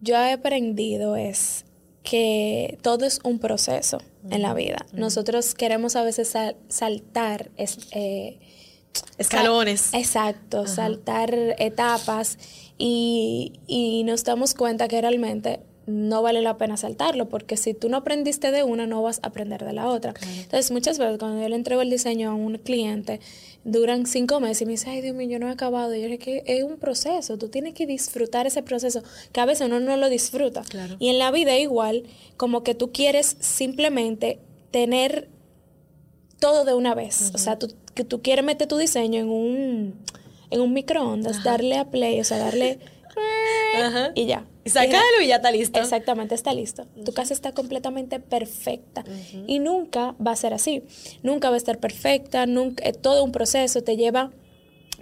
yo 0.00 0.14
he 0.16 0.32
aprendido 0.32 1.16
es 1.16 1.63
que 2.04 2.78
todo 2.82 3.06
es 3.06 3.18
un 3.24 3.38
proceso 3.40 3.98
en 4.30 4.42
la 4.42 4.54
vida. 4.54 4.86
Nosotros 4.92 5.54
queremos 5.54 5.96
a 5.96 6.04
veces 6.04 6.32
saltar 6.68 7.50
eh, 7.56 8.38
escalones. 9.18 9.92
exacto, 9.94 10.66
saltar 10.66 11.34
etapas 11.58 12.38
y, 12.78 13.54
y 13.66 14.04
nos 14.04 14.22
damos 14.22 14.54
cuenta 14.54 14.86
que 14.86 15.00
realmente 15.00 15.60
no 15.86 16.22
vale 16.22 16.40
la 16.40 16.56
pena 16.56 16.76
saltarlo, 16.76 17.28
porque 17.28 17.56
si 17.56 17.74
tú 17.74 17.88
no 17.88 17.98
aprendiste 17.98 18.50
de 18.50 18.62
una, 18.62 18.86
no 18.86 19.02
vas 19.02 19.20
a 19.22 19.28
aprender 19.28 19.64
de 19.64 19.72
la 19.72 19.88
otra. 19.88 20.14
Entonces, 20.22 20.70
muchas 20.70 20.98
veces 20.98 21.18
cuando 21.18 21.42
yo 21.42 21.48
le 21.48 21.56
entrego 21.56 21.82
el 21.82 21.90
diseño 21.90 22.30
a 22.30 22.34
un 22.34 22.56
cliente, 22.58 23.20
duran 23.64 24.06
cinco 24.06 24.40
meses 24.40 24.62
y 24.62 24.66
me 24.66 24.72
dice, 24.72 24.90
ay 24.90 25.00
Dios 25.00 25.14
mío, 25.14 25.28
yo 25.28 25.38
no 25.38 25.48
he 25.48 25.52
acabado. 25.52 25.94
Y 25.94 26.00
yo 26.02 26.08
dije 26.08 26.18
que 26.18 26.42
es 26.46 26.64
un 26.64 26.78
proceso, 26.78 27.38
tú 27.38 27.48
tienes 27.48 27.74
que 27.74 27.86
disfrutar 27.86 28.46
ese 28.46 28.62
proceso, 28.62 29.02
que 29.32 29.40
a 29.40 29.46
veces 29.46 29.66
uno 29.66 29.80
no 29.80 29.96
lo 29.96 30.08
disfruta. 30.08 30.62
Y 30.98 31.08
en 31.08 31.18
la 31.18 31.30
vida 31.30 31.58
igual, 31.58 32.04
como 32.36 32.62
que 32.62 32.74
tú 32.74 32.92
quieres 32.92 33.36
simplemente 33.40 34.40
tener 34.70 35.28
todo 36.40 36.64
de 36.64 36.74
una 36.74 36.94
vez. 36.94 37.30
O 37.34 37.38
sea, 37.38 37.58
tú, 37.58 37.74
que 37.94 38.04
tú 38.04 38.22
quieres 38.22 38.44
meter 38.44 38.68
tu 38.68 38.76
diseño 38.76 39.20
en 39.20 39.28
un, 39.28 39.94
en 40.50 40.60
un 40.60 40.72
microondas, 40.72 41.44
darle 41.44 41.76
a 41.76 41.90
play, 41.90 42.20
o 42.20 42.24
sea, 42.24 42.38
darle... 42.38 42.78
y 44.14 44.26
ya. 44.26 44.46
Y 44.64 44.70
sacarlo 44.70 45.20
y 45.22 45.28
ya 45.28 45.36
está 45.36 45.50
listo. 45.50 45.78
Exactamente, 45.78 46.34
está 46.34 46.52
listo. 46.54 46.86
Tu 47.04 47.12
casa 47.12 47.34
está 47.34 47.52
completamente 47.52 48.20
perfecta. 48.20 49.04
Y 49.46 49.58
nunca 49.58 50.14
va 50.24 50.32
a 50.32 50.36
ser 50.36 50.54
así. 50.54 50.84
Nunca 51.22 51.50
va 51.50 51.54
a 51.54 51.58
estar 51.58 51.78
perfecta, 51.78 52.46
nunca, 52.46 52.86
eh, 52.86 52.92
todo 52.92 53.24
un 53.24 53.32
proceso 53.32 53.82
te 53.82 53.96
lleva... 53.96 54.30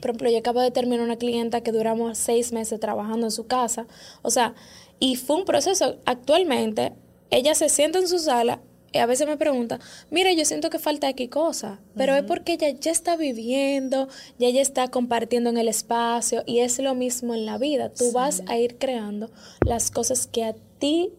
Por 0.01 0.11
ejemplo, 0.11 0.31
yo 0.31 0.39
acabo 0.39 0.61
de 0.61 0.73
terminar 0.73 1.05
una 1.05 1.17
clienta 1.17 1.61
que 1.61 1.71
duramos 1.71 2.19
seis 2.19 2.53
meses 2.53 2.81
trabajando 2.81 3.27
en 3.29 3.31
su 3.31 3.47
casa. 3.47 3.87
O 4.23 4.31
sea, 4.31 4.55
y 4.99 5.15
fue 5.15 5.37
un 5.37 5.45
proceso. 5.45 5.99
Actualmente, 6.07 6.93
ella 7.31 7.55
se 7.55 7.69
sienta 7.69 8.01
en 8.01 8.09
su 8.09 8.19
sala 8.19 8.61
a 8.99 9.07
veces 9.07 9.27
me 9.27 9.37
pregunta, 9.37 9.81
mira, 10.11 10.33
yo 10.33 10.45
siento 10.45 10.71
que 10.71 10.79
falta 10.79 11.09
aquí 11.09 11.29
cosa, 11.29 11.81
pero 11.97 12.15
es 12.15 12.25
porque 12.25 12.55
ella 12.55 12.71
ya 12.71 12.91
está 12.91 13.17
viviendo, 13.17 14.09
ya 14.39 14.49
ella 14.49 14.63
está 14.63 14.89
compartiendo 14.89 15.51
en 15.51 15.59
el 15.59 15.69
espacio 15.69 16.43
y 16.47 16.61
es 16.61 16.79
lo 16.79 16.95
mismo 16.95 17.35
en 17.35 17.47
la 17.47 17.59
vida. 17.59 17.93
Tú 17.93 18.13
vas 18.13 18.43
a 18.47 18.59
ir 18.59 18.79
creando 18.79 19.31
las 19.65 19.91
cosas 19.91 20.27
que 20.27 20.45
a 20.45 20.55
ti 20.79 21.13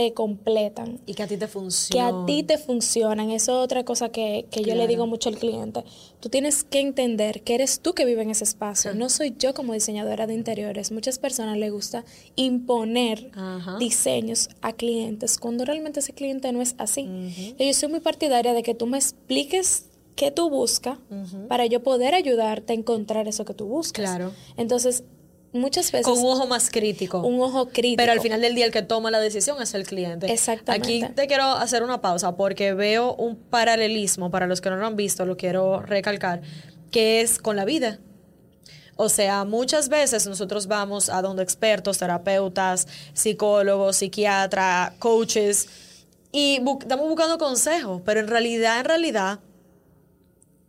te 0.00 0.14
completan. 0.14 0.98
Y 1.04 1.14
que 1.14 1.22
a 1.22 1.26
ti 1.26 1.36
te 1.36 1.46
funcionan. 1.46 2.10
Que 2.10 2.22
a 2.22 2.26
ti 2.26 2.42
te 2.42 2.56
funcionan. 2.56 3.30
Eso 3.30 3.58
es 3.58 3.64
otra 3.64 3.84
cosa 3.84 4.08
que, 4.08 4.46
yo 4.50 4.74
le 4.74 4.86
digo 4.86 5.06
mucho 5.06 5.28
al 5.28 5.36
cliente. 5.36 5.84
Tú 6.20 6.30
tienes 6.30 6.64
que 6.64 6.80
entender 6.80 7.42
que 7.42 7.54
eres 7.54 7.80
tú 7.80 7.92
que 7.92 8.06
vive 8.06 8.22
en 8.22 8.30
ese 8.30 8.44
espacio. 8.44 8.94
No 8.94 9.10
soy 9.10 9.34
yo 9.38 9.52
como 9.52 9.74
diseñadora 9.74 10.26
de 10.26 10.34
interiores. 10.34 10.90
Muchas 10.90 11.18
personas 11.18 11.58
les 11.58 11.70
gusta 11.70 12.04
imponer 12.36 13.30
diseños 13.78 14.48
a 14.62 14.72
clientes 14.72 15.38
cuando 15.38 15.64
realmente 15.64 16.00
ese 16.00 16.14
cliente 16.14 16.50
no 16.52 16.62
es 16.62 16.74
así. 16.78 17.54
Yo 17.58 17.74
soy 17.74 17.90
muy 17.90 18.00
partidaria 18.00 18.54
de 18.54 18.62
que 18.62 18.74
tú 18.74 18.86
me 18.86 18.96
expliques 18.96 19.86
qué 20.16 20.30
tú 20.30 20.48
buscas 20.48 20.98
para 21.48 21.66
yo 21.66 21.82
poder 21.82 22.14
ayudarte 22.14 22.72
a 22.72 22.76
encontrar 22.76 23.28
eso 23.28 23.44
que 23.44 23.52
tú 23.54 23.66
buscas. 23.66 24.04
Claro. 24.04 24.32
Entonces, 24.56 25.04
muchas 25.52 25.92
veces. 25.92 26.06
Con 26.06 26.18
un 26.18 26.26
ojo 26.26 26.46
más 26.46 26.70
crítico. 26.70 27.20
Un 27.20 27.40
ojo 27.40 27.68
crítico. 27.68 27.96
Pero 27.96 28.12
al 28.12 28.20
final 28.20 28.40
del 28.40 28.54
día 28.54 28.66
el 28.66 28.72
que 28.72 28.82
toma 28.82 29.10
la 29.10 29.20
decisión 29.20 29.60
es 29.62 29.74
el 29.74 29.86
cliente. 29.86 30.32
Exactamente. 30.32 31.04
Aquí 31.04 31.14
te 31.14 31.26
quiero 31.26 31.44
hacer 31.44 31.82
una 31.82 32.00
pausa 32.00 32.36
porque 32.36 32.74
veo 32.74 33.14
un 33.14 33.36
paralelismo, 33.36 34.30
para 34.30 34.46
los 34.46 34.60
que 34.60 34.70
no 34.70 34.76
lo 34.76 34.86
han 34.86 34.96
visto, 34.96 35.24
lo 35.24 35.36
quiero 35.36 35.80
recalcar, 35.80 36.42
que 36.90 37.20
es 37.20 37.38
con 37.38 37.56
la 37.56 37.64
vida. 37.64 37.98
O 38.96 39.08
sea, 39.08 39.44
muchas 39.44 39.88
veces 39.88 40.26
nosotros 40.26 40.66
vamos 40.66 41.08
a 41.08 41.22
donde 41.22 41.42
expertos, 41.42 41.96
terapeutas, 41.96 42.86
psicólogos, 43.14 43.96
psiquiatras, 43.96 44.92
coaches, 44.98 45.68
y 46.32 46.60
estamos 46.80 47.08
buscando 47.08 47.38
consejos, 47.38 48.02
pero 48.04 48.20
en 48.20 48.28
realidad, 48.28 48.78
en 48.78 48.84
realidad, 48.84 49.40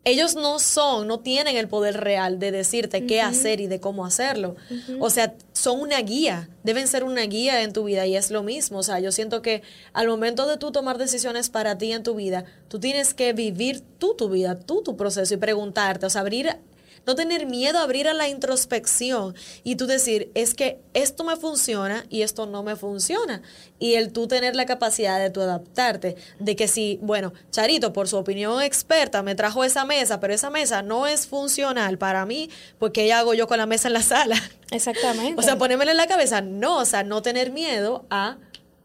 ellos 0.03 0.35
no 0.35 0.57
son, 0.57 1.07
no 1.07 1.19
tienen 1.19 1.57
el 1.57 1.67
poder 1.67 2.01
real 2.01 2.39
de 2.39 2.51
decirte 2.51 3.05
qué 3.05 3.21
hacer 3.21 3.61
y 3.61 3.67
de 3.67 3.79
cómo 3.79 4.03
hacerlo. 4.03 4.55
O 4.99 5.11
sea, 5.11 5.35
son 5.53 5.79
una 5.79 5.99
guía, 5.99 6.49
deben 6.63 6.87
ser 6.87 7.03
una 7.03 7.21
guía 7.23 7.61
en 7.61 7.71
tu 7.71 7.83
vida 7.83 8.07
y 8.07 8.15
es 8.15 8.31
lo 8.31 8.41
mismo. 8.41 8.79
O 8.79 8.83
sea, 8.83 8.99
yo 8.99 9.11
siento 9.11 9.43
que 9.43 9.61
al 9.93 10.07
momento 10.07 10.47
de 10.47 10.57
tú 10.57 10.71
tomar 10.71 10.97
decisiones 10.97 11.49
para 11.49 11.77
ti 11.77 11.91
en 11.91 12.01
tu 12.01 12.15
vida, 12.15 12.45
tú 12.67 12.79
tienes 12.79 13.13
que 13.13 13.33
vivir 13.33 13.83
tú 13.99 14.15
tu 14.17 14.27
vida, 14.27 14.59
tú 14.59 14.81
tu 14.81 14.97
proceso 14.97 15.35
y 15.35 15.37
preguntarte, 15.37 16.07
o 16.07 16.09
sea, 16.09 16.21
abrir 16.21 16.57
no 17.05 17.15
tener 17.15 17.45
miedo 17.45 17.79
a 17.79 17.83
abrir 17.83 18.07
a 18.07 18.13
la 18.13 18.27
introspección 18.27 19.35
y 19.63 19.75
tú 19.75 19.87
decir, 19.87 20.31
es 20.33 20.53
que 20.53 20.79
esto 20.93 21.23
me 21.23 21.35
funciona 21.35 22.05
y 22.09 22.21
esto 22.21 22.45
no 22.45 22.63
me 22.63 22.75
funciona. 22.75 23.41
Y 23.79 23.95
el 23.95 24.11
tú 24.11 24.27
tener 24.27 24.55
la 24.55 24.65
capacidad 24.65 25.19
de 25.19 25.29
tú 25.29 25.41
adaptarte, 25.41 26.15
de 26.39 26.55
que 26.55 26.67
si, 26.67 26.99
bueno, 27.01 27.33
Charito, 27.49 27.93
por 27.93 28.07
su 28.07 28.17
opinión 28.17 28.61
experta, 28.61 29.23
me 29.23 29.35
trajo 29.35 29.63
esa 29.63 29.85
mesa, 29.85 30.19
pero 30.19 30.33
esa 30.33 30.49
mesa 30.49 30.81
no 30.83 31.07
es 31.07 31.27
funcional 31.27 31.97
para 31.97 32.25
mí, 32.25 32.49
pues 32.77 32.91
¿qué 32.91 33.11
hago 33.13 33.33
yo 33.33 33.47
con 33.47 33.57
la 33.57 33.65
mesa 33.65 33.87
en 33.87 33.93
la 33.93 34.03
sala? 34.03 34.35
Exactamente. 34.71 35.35
o 35.39 35.43
sea, 35.43 35.57
ponérmela 35.57 35.91
en 35.91 35.97
la 35.97 36.07
cabeza, 36.07 36.41
no, 36.41 36.77
o 36.77 36.85
sea, 36.85 37.03
no 37.03 37.21
tener 37.21 37.51
miedo 37.51 38.05
a 38.09 38.37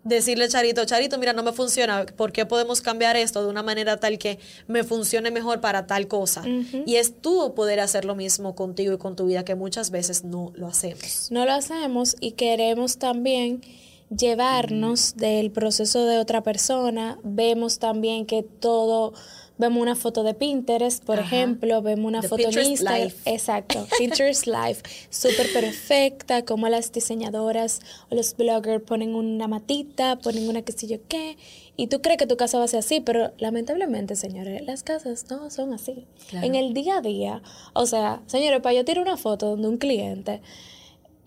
decirle 0.07 0.49
Charito, 0.49 0.85
Charito, 0.85 1.19
mira, 1.19 1.33
no 1.33 1.43
me 1.43 1.53
funciona, 1.53 2.07
¿por 2.07 2.33
qué 2.33 2.47
podemos 2.47 2.81
cambiar 2.81 3.17
esto 3.17 3.43
de 3.43 3.49
una 3.49 3.63
manera 3.63 3.99
tal 3.99 4.19
que 4.19 4.39
me 4.67 4.85
funcione 4.85 5.31
mejor 5.31 5.61
para 5.61 5.87
tal 5.87 6.07
cosa? 6.09 6.43
Y 6.87 6.97
es 6.97 7.21
tú 7.21 7.55
poder 7.55 7.81
hacer 7.81 8.05
lo 8.05 8.15
mismo 8.15 8.55
contigo 8.55 8.95
y 8.95 8.99
con 8.99 9.17
tu 9.17 9.27
vida, 9.27 9.45
que 9.45 9.55
muchas 9.55 9.91
veces 9.91 10.25
no 10.25 10.53
lo 10.55 10.67
hacemos. 10.67 11.29
No 11.31 11.45
lo 11.45 11.53
hacemos 11.53 12.17
y 12.21 12.33
queremos 12.33 12.99
también 12.99 13.63
llevarnos 14.11 15.17
del 15.17 15.51
proceso 15.51 16.07
de 16.07 16.19
otra 16.19 16.43
persona, 16.43 17.19
vemos 17.23 17.79
también 17.79 18.27
que 18.27 18.43
todo 18.43 19.15
vemos 19.59 19.81
una 19.81 19.97
foto 19.97 20.23
de 20.23 20.35
Pinterest, 20.35 21.03
por 21.05 21.19
ejemplo, 21.19 21.81
vemos 21.83 22.07
una 22.07 22.23
foto 22.23 22.49
de 22.51 22.63
Instagram. 22.63 23.11
Exacto, 23.25 23.87
Pinterest 23.99 24.47
Live, 24.47 24.79
súper 25.11 25.53
perfecta, 25.53 26.45
como 26.45 26.69
las 26.69 26.93
diseñadoras 26.93 27.81
o 28.11 28.15
los 28.15 28.37
bloggers 28.37 28.85
ponen 28.85 29.15
una 29.15 29.49
matita, 29.49 30.17
ponen 30.17 30.49
una 30.49 30.63
qué 30.63 30.73
sé 30.73 30.87
yo 30.87 30.99
qué, 31.09 31.37
y 31.77 31.89
tú 31.89 32.01
crees 32.01 32.19
que 32.19 32.27
tu 32.27 32.37
casa 32.37 32.59
va 32.59 32.65
a 32.65 32.69
ser 32.69 32.81
así, 32.81 33.01
pero 33.01 33.33
lamentablemente, 33.39 34.17
señores, 34.17 34.63
las 34.65 34.83
casas 34.83 35.27
no 35.31 35.51
son 35.51 35.73
así. 35.73 36.07
En 36.33 36.55
el 36.55 36.75
día 36.75 36.99
a 36.99 37.01
día, 37.01 37.43
o 37.75 37.87
sea, 37.87 38.23
señores, 38.27 38.61
para 38.61 38.75
yo 38.75 38.85
tirar 38.85 39.03
una 39.03 39.17
foto 39.17 39.51
donde 39.51 39.69
un 39.69 39.79
cliente 39.79 40.41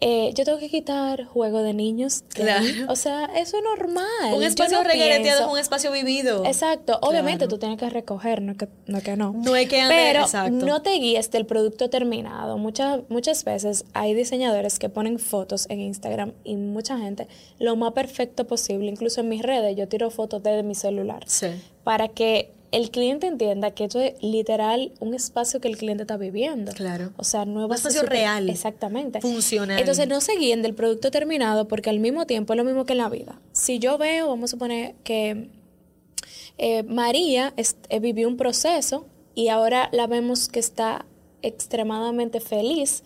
eh, 0.02 0.32
yo 0.34 0.46
tengo 0.46 0.60
que 0.60 0.70
quitar 0.70 1.26
juego 1.26 1.62
de 1.62 1.74
niños. 1.74 2.24
Claro. 2.30 2.66
O 2.88 2.96
sea, 2.96 3.26
eso 3.36 3.58
es 3.58 3.64
normal. 3.64 4.34
Un 4.34 4.44
espacio 4.44 4.82
no 4.84 4.90
es 4.90 5.42
un 5.42 5.58
espacio 5.58 5.92
vivido. 5.92 6.46
Exacto. 6.46 7.00
Obviamente 7.02 7.48
tú 7.48 7.58
tienes 7.58 7.78
que 7.78 7.90
recoger, 7.90 8.42
no 8.42 8.54
es 8.54 8.58
que 8.58 8.68
no. 8.88 9.02
Que 9.02 9.18
no. 9.18 9.34
no 9.34 9.56
es 9.56 9.68
que 9.68 9.84
Pero 9.88 10.26
no 10.52 10.82
te 10.82 10.92
guíes 10.92 11.32
del 11.32 11.46
producto 11.46 11.90
terminado. 11.90 12.58
Muchas, 12.58 13.02
muchas 13.10 13.44
veces 13.44 13.86
hay 13.94 14.14
diseñadores 14.14 14.80
que 14.80 14.90
ponen 14.90 15.20
fotos 15.20 15.66
en 15.70 15.82
Instagram 15.82 16.32
y 16.44 16.56
mucha 16.56 16.98
gente 16.98 17.28
lo 17.60 17.76
más 17.76 17.94
perfecto 17.94 18.48
posible. 18.48 18.90
Incluso 18.90 19.22
en 19.22 19.30
mis 19.30 19.42
redes 19.42 19.76
yo 19.76 19.88
tiro 19.88 20.10
fotos 20.12 20.42
desde 20.44 20.64
mi 20.64 20.76
celular. 20.76 21.24
Sí. 21.28 21.48
Para 21.84 22.08
que 22.08 22.52
el 22.72 22.92
cliente 22.92 23.28
entienda 23.28 23.72
que 23.72 23.86
esto 23.86 24.00
es 24.00 24.22
literal 24.22 24.92
un 25.00 25.14
espacio 25.14 25.60
que 25.60 25.68
el 25.68 25.78
cliente 25.78 26.04
está 26.04 26.18
viviendo. 26.18 26.72
Claro. 26.74 27.12
O 27.18 27.24
sea, 27.24 27.44
es 27.44 27.48
un 27.48 27.72
espacio 27.72 28.04
real. 28.04 28.50
Exactamente. 28.50 29.22
Funcional. 29.22 29.80
Entonces 29.80 30.08
no 30.08 30.22
se 30.22 30.36
guíen 30.38 30.62
del 30.62 30.76
producto 30.76 31.12
terminado 31.12 31.68
porque 31.68 31.90
al 31.90 32.00
mismo 32.00 32.26
tiempo 32.26 32.54
es 32.54 32.58
lo 32.58 32.64
mismo 32.64 32.86
que 32.86 32.94
en 32.94 33.00
la 33.00 33.10
vida. 33.10 33.40
Si 33.52 33.80
yo 33.80 33.98
veo, 33.98 34.28
vamos 34.28 34.50
a 34.50 34.52
suponer 34.52 34.96
que 35.04 35.50
eh, 36.58 36.84
María 36.84 37.54
eh, 37.58 38.00
vivió 38.00 38.28
un 38.28 38.38
proceso 38.38 39.06
y 39.34 39.48
ahora 39.48 39.90
la 39.92 40.08
vemos 40.08 40.48
que 40.48 40.60
está 40.60 41.06
extremadamente 41.42 42.42
feliz 42.42 43.04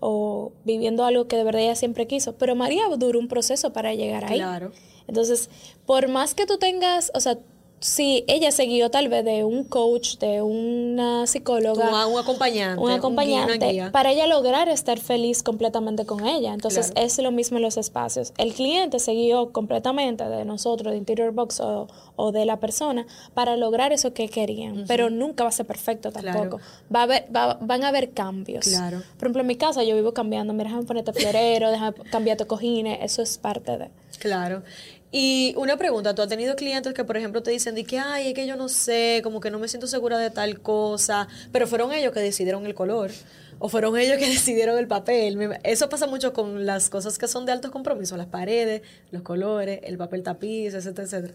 o 0.00 0.52
viviendo 0.66 1.06
algo 1.06 1.26
que 1.26 1.36
de 1.36 1.44
verdad 1.44 1.62
ella 1.62 1.74
siempre 1.74 2.06
quiso. 2.06 2.34
Pero 2.36 2.54
María 2.54 2.82
duró 2.98 3.18
un 3.18 3.28
proceso 3.28 3.72
para 3.72 3.94
llegar 3.94 4.26
ahí. 4.26 4.38
Claro. 4.38 4.72
Entonces, 5.08 5.48
por 5.86 6.08
más 6.08 6.34
que 6.34 6.46
tú 6.46 6.58
tengas, 6.58 7.10
o 7.14 7.20
sea, 7.20 7.38
si 7.80 8.24
ella 8.28 8.52
siguió 8.52 8.90
tal 8.90 9.08
vez 9.08 9.24
de 9.24 9.42
un 9.44 9.64
coach, 9.64 10.18
de 10.18 10.42
una 10.42 11.26
psicóloga, 11.26 12.06
un 12.06 12.18
acompañante, 12.18 12.82
un 12.82 12.90
acompañante, 12.90 13.90
para 13.90 14.10
ella 14.10 14.26
lograr 14.26 14.68
estar 14.68 15.00
feliz 15.00 15.42
completamente 15.42 16.04
con 16.04 16.26
ella. 16.26 16.52
Entonces 16.52 16.92
es 16.94 17.18
lo 17.18 17.32
mismo 17.32 17.56
en 17.56 17.62
los 17.62 17.78
espacios. 17.78 18.34
El 18.36 18.52
cliente 18.52 18.98
siguió 18.98 19.50
completamente 19.52 20.24
de 20.24 20.44
nosotros, 20.44 20.92
de 20.92 20.98
Interior 20.98 21.32
Box 21.32 21.60
o, 21.60 22.32
de 22.32 22.44
la 22.44 22.60
persona, 22.60 23.06
para 23.32 23.56
lograr 23.56 23.94
eso 23.94 24.12
que 24.12 24.28
querían. 24.28 24.84
Pero 24.86 25.08
nunca 25.08 25.44
va 25.44 25.48
a 25.48 25.52
ser 25.52 25.66
perfecto 25.66 26.12
tampoco. 26.12 26.60
Va 26.94 27.00
a 27.00 27.02
haber, 27.04 27.26
van 27.30 27.84
a 27.84 27.88
haber 27.88 28.10
cambios. 28.10 28.66
Claro. 28.66 29.02
Por 29.16 29.28
ejemplo, 29.28 29.40
en 29.40 29.46
mi 29.46 29.56
casa 29.56 29.82
yo 29.84 29.96
vivo 29.96 30.12
cambiando. 30.12 30.52
Mira, 30.52 30.68
déjame 30.68 30.86
ponerte 30.86 31.14
florero, 31.14 31.70
déjame 31.70 31.94
cambiarte 32.10 32.46
cojines. 32.46 32.98
Eso 33.00 33.22
es 33.22 33.38
parte 33.38 33.78
de. 33.78 33.90
Claro. 34.18 34.62
Y 35.12 35.54
una 35.56 35.76
pregunta, 35.76 36.14
¿tú 36.14 36.22
has 36.22 36.28
tenido 36.28 36.54
clientes 36.54 36.94
que, 36.94 37.04
por 37.04 37.16
ejemplo, 37.16 37.42
te 37.42 37.50
dicen 37.50 37.74
de 37.74 37.84
que, 37.84 37.98
ay, 37.98 38.28
es 38.28 38.34
que 38.34 38.46
yo 38.46 38.54
no 38.56 38.68
sé, 38.68 39.20
como 39.24 39.40
que 39.40 39.50
no 39.50 39.58
me 39.58 39.66
siento 39.66 39.88
segura 39.88 40.18
de 40.18 40.30
tal 40.30 40.60
cosa, 40.60 41.26
pero 41.50 41.66
fueron 41.66 41.92
ellos 41.92 42.12
que 42.12 42.20
decidieron 42.20 42.64
el 42.64 42.74
color 42.74 43.10
o 43.58 43.68
fueron 43.68 43.98
ellos 43.98 44.18
que 44.18 44.26
decidieron 44.28 44.78
el 44.78 44.86
papel? 44.86 45.58
Eso 45.64 45.88
pasa 45.88 46.06
mucho 46.06 46.32
con 46.32 46.64
las 46.64 46.90
cosas 46.90 47.18
que 47.18 47.26
son 47.26 47.44
de 47.44 47.52
altos 47.52 47.72
compromisos, 47.72 48.16
las 48.18 48.28
paredes, 48.28 48.82
los 49.10 49.22
colores, 49.22 49.80
el 49.82 49.98
papel 49.98 50.22
tapiz, 50.22 50.74
etcétera, 50.74 51.04
etcétera. 51.06 51.34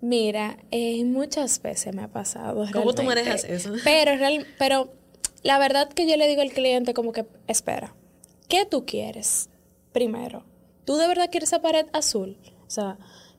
Mira, 0.00 0.58
eh, 0.70 1.04
muchas 1.04 1.60
veces 1.62 1.94
me 1.94 2.02
ha 2.02 2.08
pasado. 2.08 2.66
¿Cómo 2.72 2.94
tú 2.94 3.02
manejas 3.04 3.44
eso? 3.44 3.72
Pero, 3.84 4.16
real, 4.16 4.46
pero 4.58 4.92
la 5.42 5.58
verdad 5.58 5.88
que 5.88 6.08
yo 6.08 6.16
le 6.16 6.28
digo 6.28 6.42
al 6.42 6.52
cliente 6.52 6.94
como 6.94 7.12
que, 7.12 7.26
espera, 7.46 7.94
¿qué 8.48 8.64
tú 8.64 8.84
quieres? 8.86 9.48
Primero, 9.92 10.44
¿tú 10.84 10.96
de 10.96 11.06
verdad 11.08 11.28
quieres 11.30 11.48
esa 11.48 11.62
pared 11.62 11.86
azul? 11.92 12.36
O 12.68 12.70
sea, 12.70 12.98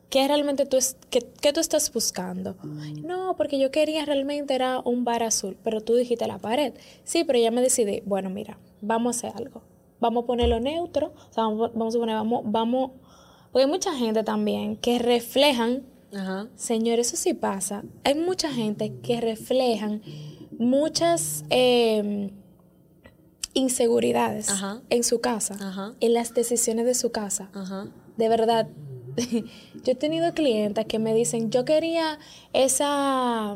¿qué 0.09 0.27
realmente 0.27 0.65
tú, 0.65 0.75
es, 0.75 0.97
qué, 1.09 1.21
tú 1.21 1.59
estás 1.59 1.93
buscando? 1.93 2.55
No, 3.03 3.35
porque 3.37 3.59
yo 3.59 3.71
quería 3.71 4.03
realmente 4.05 4.55
era 4.55 4.79
un 4.79 5.05
bar 5.05 5.23
azul, 5.23 5.55
pero 5.63 5.81
tú 5.81 5.95
dijiste 5.95 6.27
la 6.27 6.39
pared. 6.39 6.73
Sí, 7.03 7.23
pero 7.23 7.39
ya 7.39 7.51
me 7.51 7.61
decidí, 7.61 8.01
bueno, 8.05 8.29
mira, 8.29 8.57
vamos 8.81 9.15
a 9.15 9.27
hacer 9.27 9.41
algo. 9.41 9.61
Vamos 9.99 10.23
a 10.23 10.27
ponerlo 10.27 10.59
neutro, 10.59 11.13
o 11.29 11.33
sea, 11.33 11.43
vamos, 11.43 11.95
a 11.95 11.99
poner, 11.99 12.15
vamos, 12.15 12.41
vamos, 12.45 12.91
porque 13.51 13.65
hay 13.65 13.69
mucha 13.69 13.93
gente 13.95 14.23
también 14.23 14.77
que 14.77 14.97
reflejan, 14.97 15.83
Ajá. 16.13 16.47
señor, 16.55 16.99
eso 16.99 17.17
sí 17.17 17.33
pasa, 17.33 17.83
hay 18.03 18.15
mucha 18.15 18.51
gente 18.51 18.93
que 19.03 19.19
reflejan 19.19 20.01
muchas 20.57 21.43
em, 21.49 22.29
inseguridades 23.53 24.49
en 24.89 25.03
su 25.03 25.19
casa, 25.19 25.57
en 25.99 26.13
las 26.13 26.33
decisiones 26.33 26.85
de 26.85 26.93
su 26.93 27.11
casa. 27.11 27.49
De 28.15 28.29
verdad, 28.29 28.67
yo 29.83 29.91
he 29.91 29.95
tenido 29.95 30.33
clientes 30.33 30.85
que 30.85 30.99
me 30.99 31.13
dicen, 31.13 31.49
yo 31.51 31.65
quería 31.65 32.19
esa, 32.53 33.55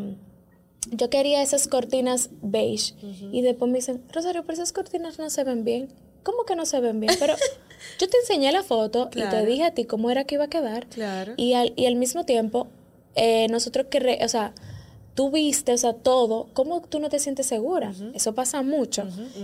yo 0.91 1.09
quería 1.09 1.41
esas 1.41 1.67
cortinas 1.67 2.29
beige. 2.41 2.93
Y 3.31 3.41
después 3.41 3.71
me 3.71 3.77
dicen, 3.77 4.03
Rosario, 4.11 4.41
pero 4.43 4.53
esas 4.53 4.73
cortinas 4.73 5.19
no 5.19 5.29
se 5.29 5.43
ven 5.43 5.63
bien. 5.63 5.89
¿Cómo 6.23 6.45
que 6.45 6.55
no 6.55 6.65
se 6.65 6.79
ven 6.79 6.99
bien? 6.99 7.13
Pero 7.19 7.35
yo 7.99 8.09
te 8.09 8.17
enseñé 8.17 8.51
la 8.51 8.63
foto 8.63 9.09
y 9.15 9.21
te 9.21 9.45
dije 9.45 9.63
a 9.63 9.71
ti 9.71 9.85
cómo 9.85 10.09
era 10.09 10.23
que 10.23 10.35
iba 10.35 10.45
a 10.45 10.49
quedar. 10.49 10.87
Claro. 10.87 11.33
Y 11.37 11.53
al, 11.53 11.73
y 11.75 11.85
al 11.85 11.95
mismo 11.95 12.25
tiempo, 12.25 12.67
eh, 13.15 13.47
nosotros 13.49 13.87
que, 13.89 14.19
o 14.23 14.29
sea, 14.29 14.53
tú 15.15 15.29
viste, 15.29 15.73
o 15.73 15.77
sea, 15.77 15.93
todo, 15.93 16.47
¿cómo 16.53 16.81
tú 16.81 16.99
no 16.99 17.09
te 17.09 17.19
sientes 17.19 17.45
segura? 17.45 17.93
Eso 18.13 18.33
pasa 18.33 18.61
mucho. 18.61 19.03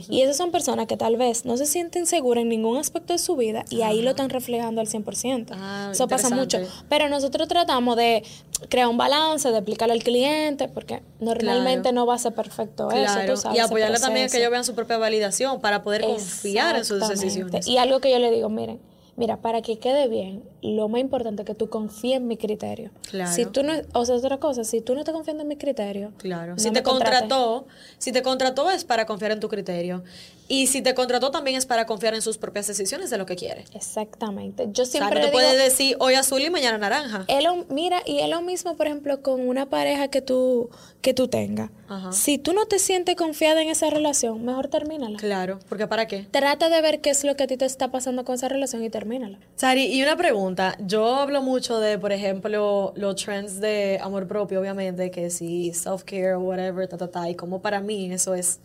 Y 0.10 0.22
esas 0.22 0.38
son 0.38 0.52
personas 0.52 0.88
que 0.88 0.98
tal 0.98 1.16
vez 1.16 1.46
no 1.46 1.58
se 1.58 1.66
sienten 1.66 2.06
seguras 2.06 2.42
en 2.42 2.50
ningún 2.50 2.78
aspecto 2.78 3.14
de 3.14 3.20
su 3.20 3.36
vida 3.36 3.66
y 3.70 3.84
ahí 3.84 4.02
lo 4.02 4.12
están 4.12 4.30
reflejando 4.30 4.82
al 4.82 4.88
100%. 4.88 5.48
Ah, 5.52 5.90
eso 5.92 6.08
pasa 6.08 6.30
mucho. 6.30 6.60
Pero 6.90 7.08
nosotros 7.10 7.48
tratamos 7.48 7.96
de 7.98 8.24
crear 8.70 8.88
un 8.88 8.98
balance, 8.98 9.50
de 9.52 9.58
explicarle 9.58 9.94
al 9.94 10.04
cliente, 10.04 10.68
porque 10.68 11.04
normalmente 11.20 11.92
no 11.92 12.06
va 12.06 12.16
a 12.16 12.20
ser 12.20 12.34
perfecto 12.34 12.90
eso, 12.92 13.20
tú 13.28 13.38
sabes, 13.38 13.58
Y 13.58 13.62
apoyarle 13.62 14.00
también 14.00 14.26
a 14.26 14.30
que 14.30 14.38
ellos 14.38 14.52
vean 14.52 14.66
su 14.66 14.74
propia 14.74 14.98
validación 14.98 15.62
para 15.62 15.84
poder 15.84 16.02
confiar 16.02 16.76
en 16.76 16.86
sus 16.86 17.08
decisiones. 17.08 17.68
Y 17.68 17.78
algo 17.78 18.00
que 18.00 18.12
yo 18.12 18.20
le 18.20 18.32
digo, 18.32 18.50
miren, 18.50 18.80
Mira, 19.20 19.36
para 19.36 19.62
que 19.62 19.80
quede 19.80 20.08
bien, 20.08 20.46
lo 20.62 20.90
más 20.90 21.02
importante 21.02 21.44
es 21.44 21.46
que 21.46 21.56
tú 21.56 21.70
confíes 21.70 22.18
en 22.18 22.28
mi 22.28 22.38
criterio. 22.38 22.92
Claro. 23.10 23.32
Si 23.32 23.46
tú 23.46 23.64
no, 23.64 23.74
o 23.94 24.06
sea, 24.06 24.16
otra 24.16 24.38
cosa, 24.38 24.64
si 24.64 24.82
tú 24.82 24.96
no 24.96 25.04
te 25.04 25.12
confías 25.12 25.38
en 25.38 25.48
mi 25.48 25.58
criterio. 25.58 26.12
Claro. 26.18 26.58
si 26.58 26.72
te 26.72 26.84
contrató, 26.84 27.66
si 27.98 28.12
te 28.12 28.22
contrató 28.22 28.70
es 28.70 28.84
para 28.84 29.06
confiar 29.06 29.32
en 29.32 29.40
tu 29.40 29.50
criterio. 29.50 30.04
Y 30.52 30.66
si 30.66 30.82
te 30.82 30.96
contrató 30.96 31.30
también 31.30 31.58
es 31.58 31.68
para 31.68 31.86
confiar 31.86 32.16
en 32.16 32.24
sus 32.24 32.40
propias 32.40 32.66
decisiones 32.66 33.12
de 33.12 33.20
lo 33.20 33.28
que 33.28 33.36
quiere. 33.36 33.66
Exactamente. 33.76 34.68
Yo 34.72 34.84
siempre. 34.86 35.20
O 35.20 35.22
sea, 35.22 35.22
no 35.22 35.28
te 35.28 35.32
puedes 35.32 35.64
decir 35.64 35.96
hoy 36.00 36.16
azul 36.16 36.42
y 36.42 36.50
mañana 36.50 36.80
naranja. 36.80 37.26
mira, 37.70 38.02
y 38.04 38.20
es 38.20 38.30
lo 38.30 38.42
mismo, 38.42 38.76
por 38.76 38.88
ejemplo, 38.88 39.22
con 39.22 39.48
una 39.48 39.68
pareja 39.68 40.08
que 40.08 40.24
tú, 40.24 40.72
que 41.02 41.14
tú 41.14 41.28
tengas. 41.28 41.70
Si 42.12 42.38
tú 42.38 42.54
no 42.54 42.66
te 42.66 42.80
sientes 42.80 43.16
confiada 43.16 43.62
en 43.62 43.70
esa 43.70 43.90
relación, 43.90 44.44
mejor 44.44 44.68
termínala. 44.68 45.18
Claro, 45.18 45.60
porque 45.70 45.88
¿para 45.88 46.08
qué? 46.08 46.28
Trata 46.30 46.70
de 46.70 46.82
ver 46.82 47.02
qué 47.02 47.12
es 47.12 47.24
lo 47.24 47.36
que 47.36 47.44
a 47.44 47.48
ti 47.48 47.58
te 47.58 47.66
está 47.66 47.92
pasando 47.92 48.26
con 48.26 48.36
esa 48.36 48.48
relación 48.48 48.84
y 48.84 48.90
termina 48.90 49.20
Sari, 49.56 49.86
y 49.86 50.02
una 50.02 50.16
pregunta. 50.16 50.49
Yo 50.80 51.16
hablo 51.16 51.42
mucho 51.42 51.80
de, 51.80 51.98
por 51.98 52.12
ejemplo, 52.12 52.94
los 52.96 53.16
trends 53.16 53.60
de 53.60 54.00
amor 54.02 54.28
propio, 54.28 54.60
obviamente, 54.60 55.12
que 55.12 55.30
si 55.30 55.72
self-care 55.72 56.38
whatever, 56.38 56.88
ta, 56.88 56.98
ta, 56.98 57.10
ta, 57.10 57.30
y 57.30 57.36
como 57.36 57.62
para 57.62 57.82
mí 57.82 58.12
eso 58.12 58.34
es 58.34 58.60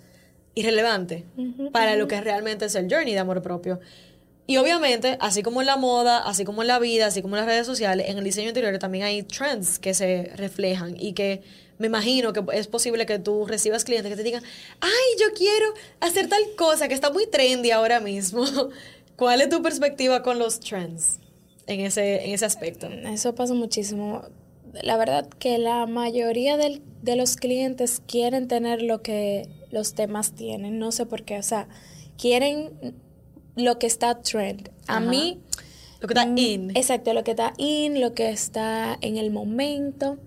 irrelevante 0.54 1.24
para 1.72 1.96
lo 1.96 2.06
que 2.06 2.20
realmente 2.20 2.66
es 2.66 2.74
el 2.74 2.88
journey 2.88 3.12
de 3.12 3.18
amor 3.18 3.42
propio. 3.42 3.80
Y 4.46 4.58
obviamente, 4.58 5.16
así 5.20 5.42
como 5.42 5.62
en 5.62 5.66
la 5.66 5.76
moda, 5.76 6.18
así 6.18 6.44
como 6.44 6.62
en 6.62 6.68
la 6.68 6.78
vida, 6.78 7.06
así 7.06 7.22
como 7.22 7.36
en 7.36 7.40
las 7.40 7.46
redes 7.46 7.66
sociales, 7.66 8.06
en 8.08 8.18
el 8.18 8.24
diseño 8.24 8.48
interior 8.48 8.78
también 8.78 9.04
hay 9.04 9.22
trends 9.22 9.78
que 9.78 9.94
se 9.94 10.30
reflejan 10.36 10.96
y 10.98 11.14
que 11.14 11.42
me 11.78 11.86
imagino 11.86 12.32
que 12.32 12.42
es 12.52 12.68
posible 12.68 13.06
que 13.06 13.18
tú 13.18 13.46
recibas 13.46 13.84
clientes 13.84 14.10
que 14.10 14.16
te 14.16 14.22
digan, 14.22 14.42
ay, 14.80 14.90
yo 15.18 15.32
quiero 15.34 15.72
hacer 16.00 16.28
tal 16.28 16.42
cosa 16.56 16.88
que 16.88 16.94
está 16.94 17.10
muy 17.10 17.26
trendy 17.26 17.70
ahora 17.70 18.00
mismo. 18.00 18.44
¿Cuál 19.16 19.40
es 19.40 19.48
tu 19.48 19.62
perspectiva 19.62 20.22
con 20.22 20.38
los 20.38 20.60
trends 20.60 21.20
en 21.66 21.80
ese, 21.80 22.24
en 22.24 22.32
ese 22.32 22.44
aspecto? 22.44 22.88
Eso 22.88 23.34
pasa 23.34 23.54
muchísimo. 23.54 24.22
La 24.82 24.96
verdad 24.96 25.28
que 25.38 25.58
la 25.58 25.86
mayoría 25.86 26.56
de 26.56 27.16
los 27.16 27.36
clientes 27.36 28.02
quieren 28.06 28.48
tener 28.48 28.82
lo 28.82 29.02
que 29.02 29.48
los 29.70 29.94
demás 29.94 30.32
tienen. 30.32 30.78
No 30.78 30.92
sé 30.92 31.06
por 31.06 31.22
qué. 31.24 31.38
O 31.38 31.42
sea, 31.42 31.68
quieren 32.18 32.94
lo 33.56 33.78
que 33.78 33.86
está 33.86 34.20
trend. 34.20 34.70
A 34.86 35.00
mí... 35.00 35.40
Lo 36.00 36.08
que 36.08 36.14
está 36.14 36.26
mm, 36.26 36.38
in. 36.38 36.70
Exacto, 36.76 37.14
lo 37.14 37.24
que 37.24 37.30
está 37.30 37.54
in, 37.56 38.00
lo 38.00 38.14
que 38.14 38.30
está 38.30 38.98
en 39.00 39.16
el 39.16 39.30
momento. 39.30 40.18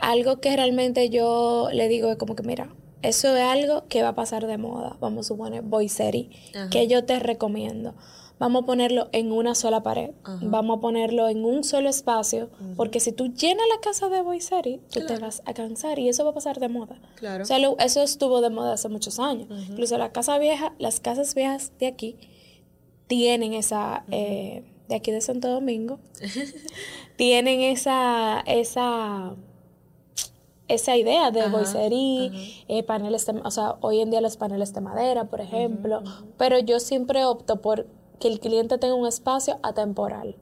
Algo 0.00 0.40
que 0.40 0.56
realmente 0.56 1.10
yo 1.10 1.68
le 1.72 1.88
digo 1.88 2.10
es 2.10 2.16
como 2.16 2.34
que, 2.36 2.44
mira, 2.44 2.70
eso 3.02 3.36
es 3.36 3.42
algo 3.42 3.86
que 3.88 4.02
va 4.02 4.10
a 4.10 4.14
pasar 4.14 4.46
de 4.46 4.58
moda. 4.58 4.96
Vamos 5.00 5.26
a 5.26 5.28
suponer, 5.28 5.62
Boy 5.62 5.90
que 6.70 6.86
yo 6.88 7.04
te 7.04 7.18
recomiendo 7.18 7.94
vamos 8.38 8.62
a 8.62 8.66
ponerlo 8.66 9.08
en 9.12 9.32
una 9.32 9.54
sola 9.54 9.82
pared, 9.82 10.10
vamos 10.42 10.78
a 10.78 10.80
ponerlo 10.80 11.28
en 11.28 11.44
un 11.44 11.64
solo 11.64 11.88
espacio, 11.88 12.50
porque 12.76 13.00
si 13.00 13.12
tú 13.12 13.32
llenas 13.34 13.66
la 13.74 13.80
casa 13.80 14.08
de 14.08 14.22
Boiseri, 14.22 14.80
tú 14.90 15.04
te 15.06 15.18
vas 15.18 15.42
a 15.44 15.54
cansar 15.54 15.98
y 15.98 16.08
eso 16.08 16.24
va 16.24 16.30
a 16.30 16.34
pasar 16.34 16.60
de 16.60 16.68
moda. 16.68 17.00
Claro. 17.16 17.42
O 17.42 17.46
sea, 17.46 17.58
eso 17.80 18.02
estuvo 18.02 18.40
de 18.40 18.50
moda 18.50 18.74
hace 18.74 18.88
muchos 18.88 19.18
años. 19.18 19.48
Incluso 19.68 19.98
la 19.98 20.12
casa 20.12 20.38
vieja, 20.38 20.74
las 20.78 21.00
casas 21.00 21.34
viejas 21.34 21.72
de 21.78 21.86
aquí 21.86 22.16
tienen 23.06 23.54
esa, 23.54 24.04
eh, 24.10 24.64
de 24.88 24.94
aquí 24.94 25.10
de 25.10 25.20
Santo 25.20 25.48
Domingo, 25.48 25.98
tienen 27.16 27.60
esa, 27.60 28.40
esa 28.46 29.34
esa 30.68 30.96
idea 30.96 31.30
de 31.30 31.48
boiserí, 31.48 32.64
eh, 32.68 32.82
paneles, 32.82 33.26
o 33.44 33.50
sea, 33.50 33.76
hoy 33.80 34.00
en 34.00 34.10
día 34.10 34.20
los 34.20 34.36
paneles 34.36 34.72
de 34.74 34.80
madera, 34.80 35.24
por 35.24 35.40
ejemplo, 35.40 36.02
pero 36.36 36.58
yo 36.58 36.78
siempre 36.78 37.24
opto 37.24 37.60
por 37.60 37.86
que 38.20 38.28
el 38.28 38.40
cliente 38.40 38.78
tenga 38.78 38.94
un 38.94 39.06
espacio 39.06 39.58
atemporal. 39.62 40.36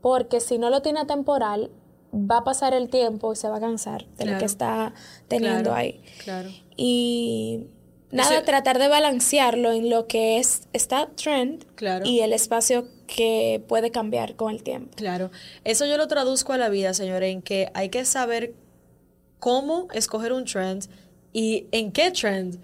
Porque 0.00 0.40
si 0.40 0.58
no 0.58 0.68
lo 0.68 0.82
tiene 0.82 1.00
atemporal, 1.00 1.70
va 2.12 2.38
a 2.38 2.44
pasar 2.44 2.74
el 2.74 2.88
tiempo 2.88 3.32
y 3.32 3.36
se 3.36 3.48
va 3.48 3.56
a 3.56 3.60
cansar 3.60 4.06
de 4.16 4.26
lo 4.26 4.38
que 4.38 4.44
está 4.44 4.94
teniendo 5.28 5.72
ahí. 5.72 6.00
Claro. 6.22 6.50
Y 6.76 7.66
nada, 8.10 8.42
tratar 8.44 8.78
de 8.78 8.88
balancearlo 8.88 9.72
en 9.72 9.90
lo 9.90 10.06
que 10.06 10.38
es 10.38 10.68
está 10.72 11.08
trend 11.14 11.64
y 12.04 12.20
el 12.20 12.32
espacio 12.32 12.86
que 13.06 13.62
puede 13.68 13.90
cambiar 13.90 14.34
con 14.34 14.52
el 14.52 14.62
tiempo. 14.62 14.90
Claro. 14.96 15.30
Eso 15.62 15.86
yo 15.86 15.96
lo 15.96 16.08
traduzco 16.08 16.52
a 16.52 16.58
la 16.58 16.68
vida, 16.68 16.94
señora, 16.94 17.26
en 17.26 17.42
que 17.42 17.70
hay 17.74 17.90
que 17.90 18.04
saber 18.04 18.54
cómo 19.44 19.88
escoger 19.92 20.32
un 20.32 20.46
trend 20.46 20.86
y 21.34 21.66
en 21.70 21.92
qué 21.92 22.10
trend 22.10 22.58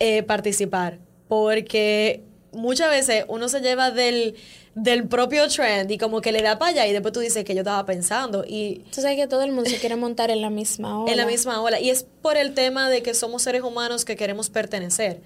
eh, 0.00 0.24
participar. 0.24 0.98
Porque 1.28 2.24
muchas 2.50 2.90
veces 2.90 3.24
uno 3.28 3.48
se 3.48 3.60
lleva 3.60 3.92
del, 3.92 4.34
del 4.74 5.06
propio 5.06 5.46
trend 5.46 5.88
y 5.92 5.96
como 5.96 6.20
que 6.20 6.32
le 6.32 6.42
da 6.42 6.58
para 6.58 6.72
allá 6.72 6.86
y 6.88 6.92
después 6.92 7.12
tú 7.14 7.20
dices 7.20 7.44
que 7.44 7.54
yo 7.54 7.60
estaba 7.60 7.86
pensando 7.86 8.44
y 8.44 8.86
tú 8.92 9.02
sabes 9.02 9.16
que 9.16 9.28
todo 9.28 9.42
el 9.42 9.52
mundo 9.52 9.70
se 9.70 9.78
quiere 9.78 9.94
montar 9.94 10.32
en 10.32 10.42
la 10.42 10.50
misma 10.50 11.00
ola 11.00 11.12
en 11.12 11.16
la 11.16 11.26
misma 11.26 11.62
ola 11.62 11.78
y 11.78 11.90
es 11.90 12.04
por 12.22 12.36
el 12.36 12.54
tema 12.54 12.90
de 12.90 13.04
que 13.04 13.14
somos 13.14 13.42
seres 13.42 13.62
humanos 13.62 14.04
que 14.04 14.16
queremos 14.16 14.50
pertenecer 14.50 15.20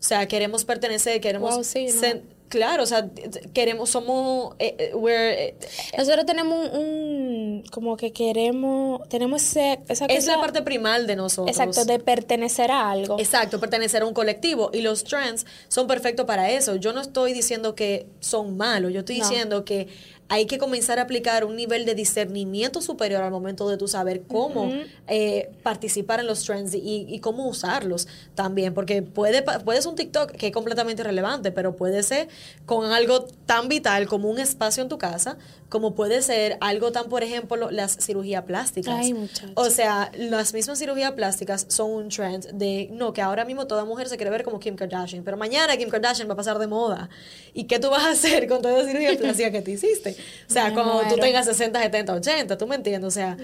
o 0.00 0.02
sea 0.02 0.26
queremos 0.26 0.66
pertenecer 0.66 1.20
queremos 1.22 1.54
Wow, 1.54 1.64
sí, 1.64 1.86
¿no? 1.86 2.20
Claro 2.48 2.82
o 2.82 2.86
sea 2.86 3.08
queremos 3.52 3.90
somos 3.90 4.54
eh, 4.58 4.76
eh, 4.78 4.92
we're, 4.94 5.48
eh, 5.48 5.54
nosotros 5.98 6.24
tenemos 6.26 6.70
un, 6.72 6.78
un- 6.80 7.64
como 7.72 7.96
que 7.96 8.12
queremos 8.12 9.08
tenemos 9.08 9.42
ese, 9.42 9.80
esa 9.88 10.06
es 10.06 10.26
la 10.26 10.38
parte 10.40 10.62
primal 10.62 11.06
de 11.06 11.16
nosotros 11.16 11.48
exacto 11.56 11.84
de 11.84 11.98
pertenecer 11.98 12.70
a 12.70 12.90
algo 12.90 13.18
Exacto, 13.18 13.58
pertenecer 13.58 14.02
a 14.02 14.06
un 14.06 14.14
colectivo. 14.14 14.70
Y 14.72 14.80
los 14.82 15.04
trends 15.04 15.46
son 15.68 15.86
perfectos 15.86 16.26
para 16.26 16.50
eso. 16.50 16.76
Yo 16.76 16.92
no 16.92 17.00
estoy 17.00 17.32
diciendo 17.32 17.74
que 17.74 18.06
son 18.20 18.56
malos, 18.56 18.92
yo 18.92 19.00
estoy 19.00 19.18
No. 19.18 19.28
diciendo 19.28 19.64
que 19.64 19.88
hay 20.28 20.46
que 20.46 20.58
comenzar 20.58 20.98
a 20.98 21.02
aplicar 21.02 21.44
un 21.44 21.56
nivel 21.56 21.84
de 21.84 21.94
discernimiento 21.94 22.80
superior 22.80 23.22
al 23.22 23.30
momento 23.30 23.68
de 23.68 23.76
tu 23.76 23.88
saber 23.88 24.22
cómo 24.22 24.70
eh, 25.06 25.50
participar 25.62 26.20
en 26.20 26.26
los 26.26 26.44
trends 26.44 26.74
y, 26.74 27.06
y 27.08 27.20
cómo 27.20 27.46
usarlos 27.46 28.08
también. 28.34 28.74
Porque 28.74 29.02
puede, 29.02 29.42
puede 29.42 29.82
ser 29.82 29.90
un 29.90 29.96
TikTok 29.96 30.32
que 30.32 30.46
es 30.46 30.52
completamente 30.52 31.02
irrelevante, 31.02 31.52
pero 31.52 31.76
puede 31.76 32.02
ser 32.02 32.28
con 32.66 32.90
algo 32.90 33.26
tan 33.46 33.68
vital 33.68 34.06
como 34.06 34.30
un 34.30 34.38
espacio 34.38 34.82
en 34.82 34.88
tu 34.88 34.98
casa, 34.98 35.36
como 35.74 35.96
puede 35.96 36.22
ser 36.22 36.56
algo 36.60 36.92
tan, 36.92 37.08
por 37.08 37.24
ejemplo, 37.24 37.68
las 37.72 37.96
cirugías 37.96 38.44
plásticas. 38.44 38.94
Ay. 38.96 39.28
O 39.54 39.70
sea, 39.70 40.12
las 40.16 40.54
mismas 40.54 40.78
cirugías 40.78 41.10
plásticas 41.14 41.66
son 41.68 41.90
un 41.90 42.10
trend 42.10 42.46
de, 42.52 42.90
no, 42.92 43.12
que 43.12 43.20
ahora 43.20 43.44
mismo 43.44 43.66
toda 43.66 43.84
mujer 43.84 44.08
se 44.08 44.16
quiere 44.16 44.30
ver 44.30 44.44
como 44.44 44.60
Kim 44.60 44.76
Kardashian, 44.76 45.24
pero 45.24 45.36
mañana 45.36 45.76
Kim 45.76 45.88
Kardashian 45.88 46.28
va 46.28 46.34
a 46.34 46.36
pasar 46.36 46.60
de 46.60 46.68
moda. 46.68 47.10
¿Y 47.54 47.64
qué 47.64 47.80
tú 47.80 47.90
vas 47.90 48.04
a 48.04 48.10
hacer 48.10 48.46
con 48.46 48.62
toda 48.62 48.78
la 48.78 48.84
cirugía 48.88 49.18
plástica 49.18 49.50
que 49.50 49.62
te 49.62 49.72
hiciste? 49.72 50.16
O 50.48 50.52
sea, 50.52 50.68
Me 50.68 50.74
cuando 50.74 50.92
tú 51.00 51.06
muero. 51.06 51.22
tengas 51.22 51.46
60, 51.46 51.82
70, 51.82 52.14
80, 52.14 52.56
¿tú 52.56 52.68
me 52.68 52.76
entiendes? 52.76 53.08
O 53.08 53.10
sea, 53.10 53.36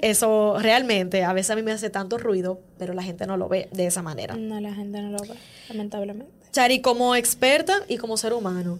eso 0.00 0.56
realmente 0.60 1.24
a 1.24 1.32
veces 1.32 1.50
a 1.50 1.56
mí 1.56 1.62
me 1.64 1.72
hace 1.72 1.90
tanto 1.90 2.18
ruido, 2.18 2.60
pero 2.78 2.94
la 2.94 3.02
gente 3.02 3.26
no 3.26 3.36
lo 3.36 3.48
ve 3.48 3.68
de 3.72 3.86
esa 3.86 4.00
manera. 4.00 4.36
no 4.36 4.60
la 4.60 4.72
gente 4.72 5.02
no 5.02 5.10
lo 5.10 5.18
ve 5.18 5.34
lamentablemente 5.68 6.32
Chari, 6.52 6.80
como 6.80 7.16
experta 7.16 7.80
y 7.88 7.96
como 7.96 8.16
ser 8.16 8.32
humano, 8.32 8.78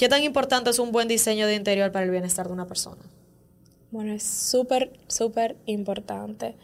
¿qué 0.00 0.08
tan 0.08 0.22
importante 0.24 0.70
es 0.70 0.78
un 0.78 0.92
buen 0.92 1.08
diseño 1.08 1.46
de 1.46 1.54
interior 1.54 1.92
para 1.92 2.06
el 2.06 2.10
bienestar 2.10 2.46
de 2.46 2.54
una 2.54 2.66
persona? 2.66 3.02
Bueno, 3.90 4.14
es 4.14 4.22
súper, 4.22 4.94
súper 5.08 5.58
importante. 5.66 6.56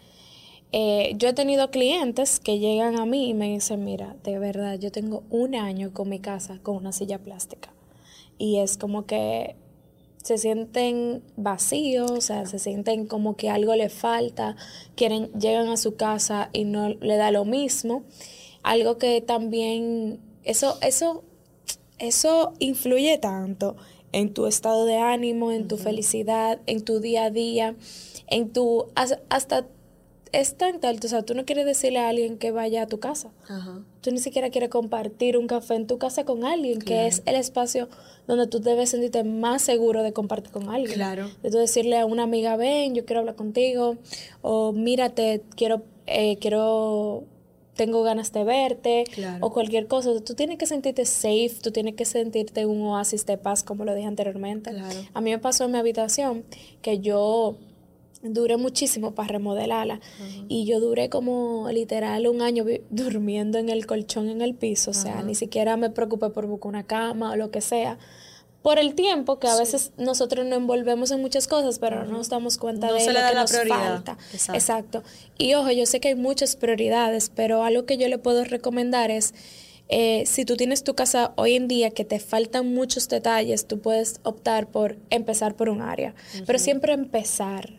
Eh, 0.73 1.13
yo 1.19 1.29
he 1.29 1.33
tenido 1.35 1.71
clientes 1.71 2.41
que 2.41 2.59
llegan 2.59 2.99
a 2.99 3.05
mí 3.05 3.29
y 3.29 3.35
me 3.35 3.53
dicen, 3.53 3.85
mira, 3.85 4.17
de 4.25 4.39
verdad, 4.39 4.79
yo 4.79 4.91
tengo 4.91 5.23
un 5.29 5.55
año 5.55 5.93
con 5.93 6.09
mi 6.09 6.19
casa 6.19 6.61
con 6.63 6.77
una 6.77 6.93
silla 6.93 7.19
plástica. 7.19 7.75
Y 8.39 8.61
es 8.61 8.79
como 8.79 9.05
que 9.05 9.55
se 10.23 10.39
sienten 10.39 11.23
vacíos, 11.37 12.11
o 12.11 12.23
sea, 12.23 12.47
se 12.47 12.59
sienten 12.59 13.07
como 13.07 13.37
que 13.37 13.51
algo 13.51 13.75
le 13.75 13.91
falta, 13.91 14.57
quieren, 14.95 15.31
llegan 15.39 15.69
a 15.69 15.77
su 15.77 15.97
casa 15.97 16.49
y 16.55 16.65
no 16.65 16.89
le 16.89 17.17
da 17.17 17.31
lo 17.31 17.45
mismo. 17.45 18.03
Algo 18.63 18.97
que 18.97 19.21
también, 19.21 20.21
eso, 20.43 20.79
eso 20.81 21.23
eso 21.99 22.53
influye 22.59 23.19
tanto 23.19 23.77
en 24.13 24.33
tu 24.33 24.47
estado 24.47 24.85
de 24.87 24.97
ánimo, 24.97 25.53
en 25.53 25.69
tu 25.69 25.77
felicidad, 25.77 26.61
en 26.67 26.83
tu 26.85 27.01
día 27.01 27.25
a 27.25 27.31
día, 27.31 27.75
en 28.29 28.51
tu 28.53 28.87
has- 28.95 29.19
hasta 29.29 29.67
es 30.33 30.57
tan 30.57 30.85
alto, 30.85 31.07
o 31.07 31.11
sea, 31.11 31.23
tú 31.23 31.35
no 31.35 31.45
quieres 31.47 31.65
decirle 31.65 31.99
a 32.01 32.09
alguien 32.09 32.37
que 32.37 32.51
vaya 32.51 32.83
a 32.83 32.87
tu 32.87 32.99
casa. 32.99 33.31
Ajá. 33.49 33.81
Tú 34.03 34.11
ni 34.11 34.19
siquiera 34.19 34.51
quieres 34.51 34.69
compartir 34.71 35.39
un 35.39 35.47
café 35.47 35.77
en 35.77 35.87
tu 35.87 35.99
casa 35.99 36.25
con 36.25 36.45
alguien, 36.45 36.81
que 36.81 37.07
es 37.07 37.23
el 37.27 37.37
espacio 37.37 37.89
donde 38.27 38.47
tú 38.47 38.61
debes 38.61 38.91
sentirte 38.91 39.23
más 39.25 39.63
seguro 39.63 40.03
de 40.03 40.13
compartir 40.13 40.51
con 40.51 40.69
alguien. 40.69 40.95
Claro. 40.95 41.31
De 41.43 41.51
tú 41.51 41.59
decirle 41.59 41.97
a 41.99 42.05
una 42.07 42.25
amiga, 42.25 42.57
ven, 42.57 42.95
yo 42.95 43.05
quiero 43.07 43.21
hablar 43.21 43.37
contigo, 43.37 43.97
o 44.43 44.73
mírate, 44.73 45.43
quiero, 45.57 45.83
eh, 46.07 46.37
quiero, 46.39 47.25
tengo 47.77 48.03
ganas 48.03 48.33
de 48.33 48.43
verte, 48.45 49.05
Claro. 49.13 49.47
o 49.47 49.53
cualquier 49.53 49.87
cosa. 49.87 50.11
Tú 50.25 50.35
tienes 50.35 50.59
que 50.59 50.67
sentirte 50.67 51.05
safe, 51.05 51.53
tú 51.63 51.71
tienes 51.71 51.95
que 51.95 52.05
sentirte 52.05 52.67
un 52.67 52.81
oasis 52.83 53.27
de 53.27 53.39
paz, 53.39 53.63
como 53.63 53.85
lo 53.85 53.95
dije 53.95 54.07
anteriormente. 54.09 54.71
Claro. 54.71 54.99
A 55.15 55.21
mí 55.21 55.31
me 55.31 55.39
pasó 55.39 55.65
en 55.65 55.73
mi 55.73 55.79
habitación 55.79 56.45
que 56.83 56.99
yo 57.01 57.57
duré 58.23 58.57
muchísimo 58.57 59.15
para 59.15 59.29
remodelarla 59.29 60.01
y 60.49 60.65
yo 60.65 60.81
duré 60.81 61.09
como 61.11 61.69
literal 61.71 62.27
un 62.27 62.43
año 62.43 62.65
durmiendo 62.91 63.59
en 63.59 63.69
el 63.69 63.87
colchón 63.87 64.29
en 64.29 64.41
el 64.41 64.55
piso, 64.55 64.91
o 64.91 64.95
sea, 64.95 65.23
ni 65.23 65.35
siquiera 65.35 65.77
me 65.77 65.91
preocupé 65.91 66.31
por 66.31 66.47
buscar 66.47 66.71
una 66.71 66.83
cama 66.85 67.31
o 67.33 67.37
lo 67.37 67.51
que 67.51 67.61
sea. 67.61 67.99
Por 68.67 68.81
el 68.81 68.97
tiempo 68.97 69.39
que 69.39 69.47
a 69.47 69.57
veces 69.57 69.93
nosotros 69.97 70.45
nos 70.45 70.59
envolvemos 70.59 71.13
en 71.13 71.21
muchas 71.21 71.47
cosas, 71.47 71.79
pero 71.79 72.05
no 72.05 72.17
nos 72.19 72.29
damos 72.31 72.59
cuenta 72.59 72.89
No 72.89 72.95
de 72.95 73.01
se 73.01 73.07
lo 73.07 73.13
le 73.13 73.21
da 73.21 73.29
que 73.29 73.35
la 73.37 73.41
nos 73.43 73.51
prioridad. 73.53 73.77
falta. 73.77 74.19
Exacto. 74.33 74.55
Exacto. 74.55 75.03
Y 75.39 75.55
ojo, 75.55 75.71
yo 75.71 75.87
sé 75.87 76.01
que 76.01 76.09
hay 76.09 76.15
muchas 76.17 76.57
prioridades, 76.57 77.31
pero 77.33 77.63
algo 77.63 77.87
que 77.87 77.97
yo 77.97 78.09
le 78.09 78.19
puedo 78.19 78.43
recomendar 78.43 79.13
es 79.13 79.35
eh, 79.89 80.25
si 80.27 80.45
tú 80.45 80.57
tienes 80.57 80.83
tu 80.83 80.95
casa 80.95 81.33
hoy 81.37 81.55
en 81.55 81.69
día 81.69 81.91
que 81.91 82.05
te 82.05 82.19
faltan 82.19 82.75
muchos 82.75 83.09
detalles, 83.09 83.67
tú 83.67 83.79
puedes 83.81 84.21
optar 84.25 84.67
por 84.67 84.97
empezar 85.11 85.55
por 85.55 85.69
un 85.69 85.81
área. 85.81 86.15
Pero 86.45 86.59
siempre 86.59 86.93
empezar. 86.93 87.73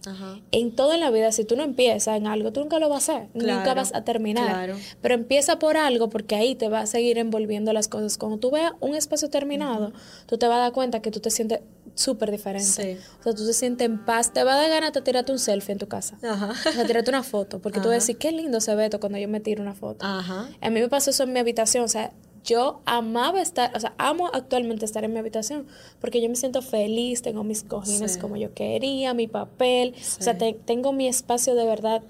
En 0.51 0.71
todo 0.71 0.93
en 0.93 1.01
la 1.01 1.11
vida, 1.11 1.31
si 1.31 1.43
tú 1.43 1.55
no 1.55 1.63
empiezas 1.63 2.17
en 2.17 2.27
algo, 2.27 2.53
tú 2.53 2.61
nunca 2.61 2.79
lo 2.79 2.89
vas 2.89 3.09
a 3.09 3.17
hacer, 3.17 3.27
nunca 3.33 3.73
vas 3.73 3.93
a 3.93 4.03
terminar. 4.03 4.47
claro. 4.47 4.75
Pero 5.01 5.15
empieza 5.15 5.59
por 5.59 5.75
algo 5.77 6.09
porque 6.09 6.35
ahí 6.35 6.55
te 6.55 6.69
va 6.69 6.79
a 6.79 6.85
seguir 6.85 7.17
envolviendo 7.17 7.73
las 7.73 7.87
cosas. 7.87 8.17
Cuando 8.17 8.37
tú 8.37 8.51
veas 8.51 8.71
un 8.79 8.95
espacio 8.95 9.29
terminado, 9.29 9.91
tú 10.27 10.37
te 10.37 10.47
vas 10.47 10.57
a 10.57 10.61
dar 10.61 10.71
cuenta 10.71 11.01
que 11.01 11.11
tú 11.11 11.19
te 11.19 11.29
sientes 11.29 11.59
súper 11.95 12.31
diferente. 12.31 12.67
Sí. 12.67 12.97
O 13.19 13.23
sea, 13.23 13.33
tú 13.33 13.45
te 13.45 13.53
sientes 13.53 13.85
en 13.85 14.03
paz. 14.05 14.33
Te 14.33 14.43
va 14.43 14.53
a 14.53 14.57
dar 14.57 14.69
ganas 14.69 14.93
de 14.93 15.01
tirarte 15.01 15.31
un 15.31 15.39
selfie 15.39 15.73
en 15.73 15.79
tu 15.79 15.87
casa. 15.87 16.17
Ajá. 16.23 16.51
O 16.69 16.71
sea, 16.71 16.85
tirarte 16.85 17.09
una 17.09 17.23
foto. 17.23 17.59
Porque 17.59 17.79
tú 17.79 17.85
vas 17.87 17.91
a 17.93 17.99
decir, 17.99 18.17
qué 18.17 18.31
lindo 18.31 18.59
se 18.61 18.73
ve 18.75 18.85
esto 18.85 18.99
cuando 18.99 19.17
yo 19.17 19.27
me 19.27 19.39
tiro 19.39 19.61
una 19.61 19.73
foto. 19.73 20.05
Ajá. 20.05 20.49
A 20.61 20.69
mí 20.69 20.79
me 20.79 20.89
pasó 20.89 21.09
eso 21.11 21.23
en 21.23 21.33
mi 21.33 21.39
habitación, 21.39 21.83
o 21.83 21.87
sea, 21.87 22.11
yo 22.43 22.81
amaba 22.85 23.41
estar, 23.41 23.75
o 23.75 23.79
sea, 23.81 23.93
amo 23.97 24.29
actualmente 24.31 24.85
estar 24.85 25.03
en 25.03 25.11
mi 25.11 25.19
habitación 25.19 25.67
porque 25.99 26.21
yo 26.21 26.29
me 26.29 26.35
siento 26.37 26.61
feliz, 26.61 27.21
tengo 27.21 27.43
mis 27.43 27.63
cojines 27.63 28.13
Sí. 28.13 28.19
como 28.19 28.37
yo 28.37 28.53
quería, 28.53 29.13
mi 29.13 29.27
papel, 29.27 29.93
o 29.97 30.21
sea, 30.23 30.37
te- 30.37 30.53
tengo 30.65 30.93
mi 30.93 31.09
espacio 31.09 31.55
de 31.55 31.65
verdad 31.65 32.03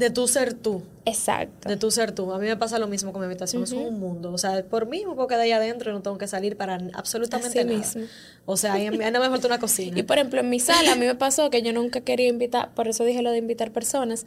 De 0.00 0.10
tu 0.10 0.26
ser 0.26 0.54
tú. 0.54 0.82
exacto. 1.04 1.68
De 1.68 1.76
tu 1.76 1.90
ser 1.90 2.12
tú. 2.12 2.32
A 2.32 2.38
mí 2.38 2.46
me 2.46 2.56
pasa 2.56 2.78
lo 2.78 2.86
mismo 2.88 3.12
con 3.12 3.20
mi 3.20 3.26
habitación. 3.26 3.62
Es 3.62 3.72
un 3.72 4.00
mundo. 4.00 4.32
O 4.32 4.38
sea, 4.38 4.64
por 4.64 4.86
mí 4.86 5.04
me 5.06 5.14
puedo 5.14 5.28
quedar 5.28 5.42
ahí 5.42 5.52
adentro 5.52 5.90
y 5.90 5.94
no 5.94 6.00
tengo 6.00 6.16
que 6.18 6.26
salir 6.26 6.56
para 6.56 6.78
absolutamente 6.94 7.60
Así 7.60 7.68
nada. 7.68 7.78
mismo. 7.78 8.02
O 8.46 8.56
sea, 8.56 8.72
ahí, 8.72 8.86
ahí 8.86 9.10
no 9.12 9.20
me 9.20 9.28
falta 9.28 9.46
una 9.46 9.58
cocina. 9.58 9.98
Y 9.98 10.02
por 10.02 10.16
ejemplo, 10.16 10.40
en 10.40 10.48
mi 10.48 10.58
sala 10.58 10.92
a 10.92 10.96
mí 10.96 11.04
me 11.06 11.14
pasó 11.14 11.50
que 11.50 11.62
yo 11.62 11.72
nunca 11.72 12.00
quería 12.00 12.28
invitar, 12.28 12.72
por 12.74 12.88
eso 12.88 13.04
dije 13.04 13.22
lo 13.22 13.30
de 13.30 13.38
invitar 13.38 13.70
personas, 13.72 14.24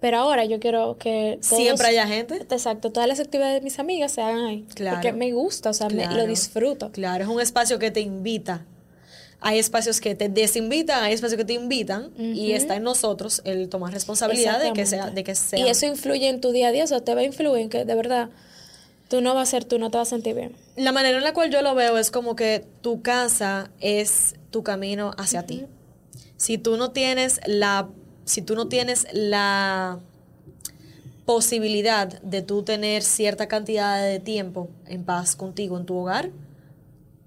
pero 0.00 0.18
ahora 0.18 0.44
yo 0.44 0.58
quiero 0.60 0.96
que 0.98 1.38
todos- 1.46 1.58
Siempre 1.60 1.86
haya 1.88 2.06
gente. 2.06 2.36
Exacto, 2.36 2.90
todas 2.92 3.08
las 3.08 3.20
actividades 3.20 3.54
de 3.60 3.60
mis 3.64 3.78
amigas 3.78 4.12
se 4.12 4.20
hagan 4.22 4.44
ahí. 4.44 4.66
Claro. 4.74 4.96
Porque 4.96 5.12
me 5.12 5.32
gusta, 5.32 5.70
o 5.70 5.74
sea, 5.74 5.88
me- 5.88 6.06
lo 6.14 6.26
disfruto. 6.26 6.90
Claro, 6.92 7.24
es 7.24 7.30
un 7.30 7.40
espacio 7.40 7.78
que 7.78 7.90
te 7.90 8.00
invita. 8.00 8.64
Hay 9.42 9.58
espacios 9.58 10.00
que 10.00 10.14
te 10.14 10.28
desinvitan, 10.28 11.02
hay 11.02 11.12
espacios 11.12 11.36
que 11.36 11.44
te 11.44 11.54
invitan 11.54 12.12
y 12.16 12.52
está 12.52 12.76
en 12.76 12.84
nosotros 12.84 13.42
el 13.44 13.68
tomar 13.68 13.92
responsabilidad 13.92 14.60
de 14.60 14.72
que 14.72 14.86
sea, 14.86 15.10
de 15.10 15.24
que 15.24 15.34
sea. 15.34 15.58
Y 15.58 15.68
eso 15.68 15.86
influye 15.86 16.28
en 16.28 16.40
tu 16.40 16.52
día 16.52 16.68
a 16.68 16.72
día, 16.72 16.84
o 16.84 16.86
sea, 16.86 17.00
te 17.00 17.14
va 17.14 17.20
a 17.22 17.24
influir 17.24 17.62
en 17.62 17.68
que 17.68 17.84
de 17.84 17.94
verdad 17.94 18.30
tú 19.08 19.20
no 19.20 19.34
vas 19.34 19.48
a 19.48 19.50
ser 19.50 19.64
tú, 19.64 19.78
no 19.78 19.90
te 19.90 19.98
vas 19.98 20.08
a 20.08 20.10
sentir 20.10 20.34
bien. 20.34 20.56
La 20.76 20.92
manera 20.92 21.18
en 21.18 21.24
la 21.24 21.34
cual 21.34 21.50
yo 21.50 21.60
lo 21.60 21.74
veo 21.74 21.98
es 21.98 22.10
como 22.10 22.34
que 22.34 22.64
tu 22.80 23.02
casa 23.02 23.70
es 23.80 24.36
tu 24.50 24.62
camino 24.62 25.10
hacia 25.18 25.44
ti. 25.44 25.66
Si 26.36 26.56
tú 26.56 26.76
no 26.76 26.92
tienes 26.92 27.40
la, 27.46 27.88
si 28.24 28.42
tú 28.42 28.54
no 28.54 28.68
tienes 28.68 29.06
la 29.12 29.98
posibilidad 31.24 32.20
de 32.22 32.42
tú 32.42 32.62
tener 32.62 33.02
cierta 33.02 33.48
cantidad 33.48 34.02
de 34.02 34.18
tiempo 34.18 34.68
en 34.86 35.04
paz 35.04 35.36
contigo 35.36 35.76
en 35.78 35.86
tu 35.86 35.96
hogar, 35.96 36.30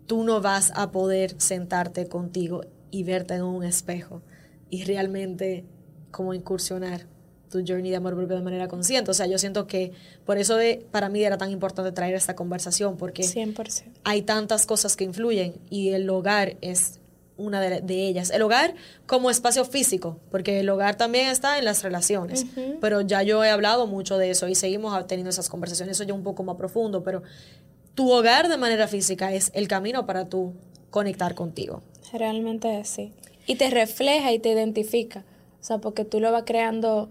tú 0.08 0.24
no 0.24 0.42
vas 0.42 0.72
a 0.76 0.92
poder 0.92 1.36
sentarte 1.40 2.08
contigo 2.08 2.62
y 2.92 3.04
verte 3.04 3.36
en 3.36 3.44
un 3.44 3.64
espejo 3.64 4.22
y 4.70 4.84
realmente 4.84 5.66
como 6.12 6.34
incursionar 6.34 7.08
tu 7.50 7.64
journey 7.66 7.92
de 7.92 7.98
amor 7.98 8.16
propio 8.16 8.36
de 8.36 8.44
manera 8.44 8.68
consciente. 8.68 9.12
O 9.12 9.14
sea, 9.14 9.28
yo 9.28 9.38
siento 9.38 9.68
que 9.68 9.92
por 10.26 10.38
eso 10.38 10.56
de, 10.56 10.86
para 10.92 11.10
mí 11.10 11.24
era 11.24 11.38
tan 11.38 11.52
importante 11.52 11.92
traer 11.92 12.16
esta 12.16 12.36
conversación, 12.36 12.98
porque 12.98 13.24
100%. 13.24 13.84
hay 14.04 14.22
tantas 14.24 14.66
cosas 14.66 14.96
que 14.96 15.04
influyen 15.04 15.56
y 15.70 15.90
el 15.90 16.10
hogar 16.10 16.58
es 16.62 17.00
una 17.38 17.62
de, 17.62 17.82
de 17.82 18.08
ellas. 18.08 18.30
El 18.30 18.42
hogar 18.42 18.76
como 19.06 19.30
espacio 19.30 19.66
físico, 19.66 20.20
porque 20.32 20.62
el 20.62 20.70
hogar 20.70 20.96
también 20.96 21.28
está 21.28 21.58
en 21.58 21.66
las 21.66 21.84
relaciones, 21.84 22.46
pero 22.82 23.02
ya 23.02 23.24
yo 23.24 23.44
he 23.44 23.50
hablado 23.50 23.88
mucho 23.88 24.18
de 24.18 24.32
eso 24.32 24.48
y 24.48 24.56
seguimos 24.56 25.06
teniendo 25.08 25.30
esas 25.30 25.50
conversaciones, 25.50 25.98
eso 25.98 26.04
ya 26.04 26.14
un 26.14 26.24
poco 26.24 26.44
más 26.44 26.56
profundo, 26.56 27.04
pero 27.04 27.24
tu 27.96 28.12
hogar 28.12 28.48
de 28.50 28.58
manera 28.58 28.88
física 28.88 29.34
es 29.34 29.52
el 29.56 29.68
camino 29.68 30.06
para 30.06 30.30
tú 30.30 30.54
conectar 30.90 31.34
contigo. 31.36 31.82
Realmente 32.14 32.80
es 32.80 32.90
así. 32.90 33.12
Y 33.48 33.56
te 33.56 33.70
refleja 33.70 34.32
y 34.32 34.40
te 34.40 34.50
identifica. 34.52 35.24
O 35.62 35.64
sea, 35.64 35.80
porque 35.80 36.06
tú 36.06 36.20
lo 36.20 36.32
vas 36.32 36.44
creando 36.46 37.10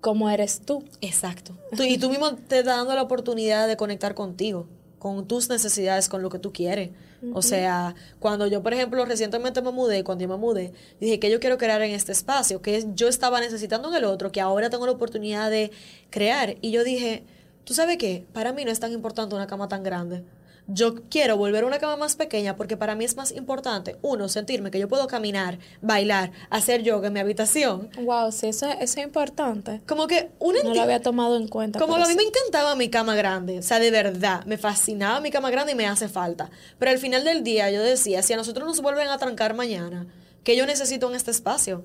como 0.00 0.30
eres 0.30 0.60
tú. 0.60 0.84
Exacto. 1.00 1.56
Tú- 1.76 1.82
y 1.82 1.98
tú 1.98 2.08
mismo 2.10 2.34
te 2.34 2.60
estás 2.60 2.76
dando 2.76 2.94
la 2.94 3.02
oportunidad 3.02 3.68
de 3.68 3.76
conectar 3.76 4.14
contigo. 4.14 4.66
con 4.98 5.28
tus 5.28 5.48
necesidades, 5.48 6.08
con 6.08 6.22
lo 6.22 6.28
que 6.28 6.40
tú 6.40 6.52
quieres. 6.52 6.90
O 7.32 7.40
sea, 7.40 7.94
cuando 8.18 8.48
yo, 8.48 8.64
por 8.64 8.74
ejemplo, 8.74 9.04
recientemente 9.04 9.62
me 9.62 9.70
mudé, 9.70 10.02
cuando 10.02 10.22
yo 10.22 10.28
me 10.28 10.36
mudé, 10.36 10.72
dije 11.00 11.20
que 11.20 11.30
yo 11.30 11.38
quiero 11.38 11.56
crear 11.56 11.80
en 11.82 11.92
este 11.92 12.10
espacio, 12.10 12.60
que 12.62 12.84
yo 12.96 13.06
estaba 13.06 13.38
necesitando 13.40 13.90
en 13.90 13.94
el 13.94 14.04
otro, 14.04 14.32
que 14.32 14.40
ahora 14.40 14.70
tengo 14.70 14.86
la 14.86 14.90
oportunidad 14.92 15.52
de 15.52 15.70
crear. 16.10 16.56
Y 16.62 16.72
yo 16.72 16.82
dije, 16.82 17.22
¿tú 17.68 17.74
sabes 17.74 17.98
qué? 17.98 18.24
Para 18.32 18.54
mí 18.54 18.64
no 18.64 18.70
es 18.70 18.80
tan 18.80 18.92
importante 18.92 19.34
una 19.34 19.46
cama 19.46 19.68
tan 19.68 19.82
grande 19.82 20.24
yo 20.70 20.96
quiero 21.08 21.38
volver 21.38 21.64
a 21.64 21.66
una 21.66 21.78
cama 21.78 21.96
más 21.96 22.14
pequeña 22.14 22.54
porque 22.54 22.76
para 22.76 22.94
mí 22.94 23.04
es 23.04 23.16
más 23.16 23.32
importante, 23.32 23.96
uno, 24.02 24.28
sentirme 24.28 24.70
que 24.70 24.78
yo 24.78 24.86
puedo 24.86 25.06
caminar, 25.06 25.58
bailar, 25.80 26.30
hacer 26.50 26.82
yoga 26.82 27.08
en 27.08 27.14
mi 27.14 27.20
habitación. 27.20 27.88
Wow, 28.02 28.30
sí, 28.32 28.48
eso, 28.48 28.68
eso 28.68 28.78
es 28.78 28.96
importante. 28.98 29.80
Como 29.88 30.06
que 30.06 30.30
una 30.38 30.62
No 30.62 30.74
lo 30.74 30.82
había 30.82 31.00
tomado 31.00 31.38
en 31.38 31.48
cuenta. 31.48 31.78
Como 31.78 31.96
a 31.96 32.06
mí 32.06 32.14
me 32.14 32.22
encantaba 32.22 32.74
mi 32.74 32.90
cama 32.90 33.14
grande, 33.16 33.60
o 33.60 33.62
sea, 33.62 33.78
de 33.78 33.90
verdad, 33.90 34.44
me 34.44 34.58
fascinaba 34.58 35.20
mi 35.20 35.30
cama 35.30 35.50
grande 35.50 35.72
y 35.72 35.74
me 35.74 35.86
hace 35.86 36.06
falta. 36.06 36.50
Pero 36.78 36.90
al 36.90 36.98
final 36.98 37.24
del 37.24 37.42
día 37.42 37.70
yo 37.70 37.82
decía, 37.82 38.22
si 38.22 38.34
a 38.34 38.36
nosotros 38.36 38.66
nos 38.66 38.82
vuelven 38.82 39.08
a 39.08 39.16
trancar 39.16 39.54
mañana, 39.54 40.06
que 40.44 40.54
yo 40.54 40.66
necesito 40.66 41.08
en 41.08 41.16
este 41.16 41.30
espacio? 41.30 41.82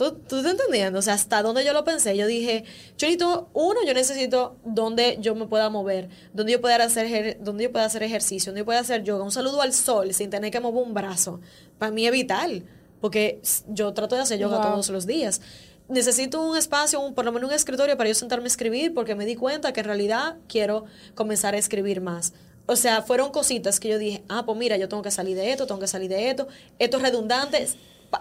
¿Tú, 0.00 0.12
¿Tú 0.12 0.38
estás 0.38 0.52
entendiendo? 0.52 0.98
O 0.98 1.02
sea, 1.02 1.12
hasta 1.12 1.42
donde 1.42 1.62
yo 1.62 1.74
lo 1.74 1.84
pensé, 1.84 2.16
yo 2.16 2.26
dije, 2.26 2.64
yo 2.96 3.06
necesito, 3.06 3.50
uno, 3.52 3.80
yo 3.86 3.92
necesito 3.92 4.56
donde 4.64 5.18
yo 5.20 5.34
me 5.34 5.44
pueda 5.46 5.68
mover, 5.68 6.08
donde 6.32 6.52
yo 6.52 6.60
pueda 6.62 6.82
hacer, 6.82 7.36
donde 7.42 7.64
yo 7.64 7.70
pueda 7.70 7.84
hacer 7.84 8.02
ejercicio, 8.02 8.50
donde 8.50 8.62
yo 8.62 8.64
pueda 8.64 8.80
hacer 8.80 9.02
yoga, 9.02 9.24
un 9.24 9.30
saludo 9.30 9.60
al 9.60 9.74
sol 9.74 10.14
sin 10.14 10.30
tener 10.30 10.50
que 10.50 10.58
mover 10.58 10.82
un 10.82 10.94
brazo. 10.94 11.42
Para 11.76 11.92
mí 11.92 12.06
es 12.06 12.12
vital, 12.12 12.64
porque 13.02 13.42
yo 13.68 13.92
trato 13.92 14.16
de 14.16 14.22
hacer 14.22 14.38
yoga 14.38 14.62
todos 14.62 14.88
los 14.88 15.06
días. 15.06 15.42
Necesito 15.88 16.40
un 16.40 16.56
espacio, 16.56 16.98
un, 16.98 17.12
por 17.12 17.26
lo 17.26 17.32
menos 17.32 17.50
un 17.50 17.54
escritorio 17.54 17.94
para 17.98 18.08
yo 18.08 18.14
sentarme 18.14 18.44
a 18.44 18.48
escribir, 18.48 18.94
porque 18.94 19.14
me 19.14 19.26
di 19.26 19.36
cuenta 19.36 19.74
que 19.74 19.80
en 19.80 19.86
realidad 19.86 20.38
quiero 20.48 20.86
comenzar 21.14 21.52
a 21.54 21.58
escribir 21.58 22.00
más. 22.00 22.32
O 22.64 22.76
sea, 22.76 23.02
fueron 23.02 23.32
cositas 23.32 23.78
que 23.78 23.90
yo 23.90 23.98
dije, 23.98 24.22
ah, 24.30 24.46
pues 24.46 24.56
mira, 24.56 24.78
yo 24.78 24.88
tengo 24.88 25.02
que 25.02 25.10
salir 25.10 25.36
de 25.36 25.52
esto, 25.52 25.66
tengo 25.66 25.80
que 25.80 25.88
salir 25.88 26.08
de 26.08 26.30
esto, 26.30 26.48
esto 26.78 26.96
es 26.96 27.02
redundante, 27.02 27.68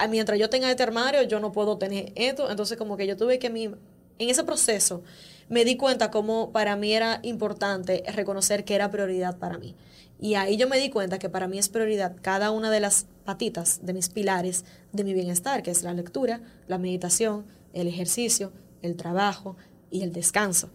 mientras 0.10 0.40
yo 0.40 0.50
tenga 0.50 0.70
este 0.70 0.84
armario, 0.84 1.24
yo 1.24 1.40
no 1.40 1.52
puedo 1.52 1.78
tener 1.78 2.12
esto. 2.16 2.50
Entonces, 2.50 2.78
como 2.78 2.98
que 2.98 3.08
yo 3.08 3.18
tuve 3.18 3.40
que, 3.40 3.50
mi, 3.50 3.66
en 3.66 3.76
ese 4.18 4.44
proceso, 4.44 5.04
me 5.50 5.66
di 5.66 5.78
cuenta 5.78 6.12
como 6.12 6.52
para 6.52 6.76
mí 6.76 6.94
era 6.94 7.20
importante 7.24 8.04
reconocer 8.14 8.64
que 8.66 8.76
era 8.76 8.92
prioridad 8.92 9.38
para 9.38 9.58
mí. 9.58 9.76
Y 10.22 10.36
ahí 10.36 10.58
yo 10.58 10.68
me 10.68 10.78
di 10.78 10.90
cuenta 10.90 11.18
que 11.18 11.30
para 11.30 11.48
mí 11.48 11.58
es 11.58 11.70
prioridad 11.70 12.16
cada 12.22 12.52
una 12.52 12.70
de 12.70 12.82
las 12.82 13.08
patitas, 13.24 13.80
de 13.84 13.94
mis 13.94 14.10
pilares 14.10 14.66
de 14.92 15.04
mi 15.04 15.14
bienestar, 15.14 15.64
que 15.64 15.72
es 15.72 15.84
la 15.84 15.94
lectura, 15.94 16.42
la 16.68 16.78
meditación, 16.78 17.46
el 17.74 17.88
ejercicio, 17.88 18.52
el 18.82 18.96
trabajo 18.96 19.56
y 19.90 20.02
el 20.04 20.12
descanso. 20.12 20.70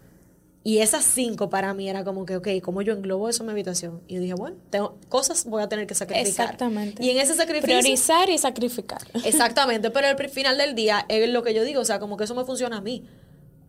Y 0.66 0.78
esas 0.78 1.04
cinco 1.04 1.50
para 1.50 1.74
mí 1.74 1.90
era 1.90 2.04
como 2.04 2.24
que, 2.24 2.36
ok, 2.36 2.48
¿cómo 2.62 2.80
yo 2.80 2.94
englobo 2.94 3.28
eso 3.28 3.42
en 3.42 3.48
mi 3.48 3.52
habitación? 3.52 4.00
Y 4.08 4.14
yo 4.14 4.20
dije, 4.22 4.32
bueno, 4.32 4.56
tengo, 4.70 4.96
cosas 5.10 5.44
voy 5.44 5.62
a 5.62 5.68
tener 5.68 5.86
que 5.86 5.94
sacrificar. 5.94 6.46
Exactamente. 6.46 7.04
Y 7.04 7.10
en 7.10 7.18
ese 7.18 7.34
sacrificio... 7.34 7.78
Priorizar 7.78 8.30
y 8.30 8.38
sacrificar. 8.38 9.02
Exactamente, 9.24 9.90
pero 9.90 10.06
al 10.06 10.28
final 10.30 10.56
del 10.56 10.74
día 10.74 11.04
es 11.10 11.28
lo 11.28 11.42
que 11.42 11.52
yo 11.52 11.64
digo, 11.64 11.82
o 11.82 11.84
sea, 11.84 11.98
como 11.98 12.16
que 12.16 12.24
eso 12.24 12.34
me 12.34 12.46
funciona 12.46 12.78
a 12.78 12.80
mí. 12.80 13.04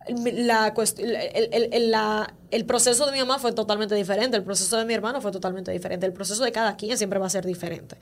La, 0.08 0.72
el, 0.98 1.68
el, 1.72 1.90
la, 1.90 2.32
el 2.50 2.64
proceso 2.64 3.04
de 3.04 3.12
mi 3.12 3.18
mamá 3.18 3.38
fue 3.40 3.52
totalmente 3.52 3.94
diferente, 3.94 4.38
el 4.38 4.44
proceso 4.44 4.78
de 4.78 4.86
mi 4.86 4.94
hermano 4.94 5.20
fue 5.20 5.32
totalmente 5.32 5.72
diferente, 5.72 6.06
el 6.06 6.14
proceso 6.14 6.44
de 6.44 6.52
cada 6.52 6.76
quien 6.76 6.96
siempre 6.96 7.18
va 7.18 7.26
a 7.26 7.30
ser 7.30 7.44
diferente. 7.44 7.96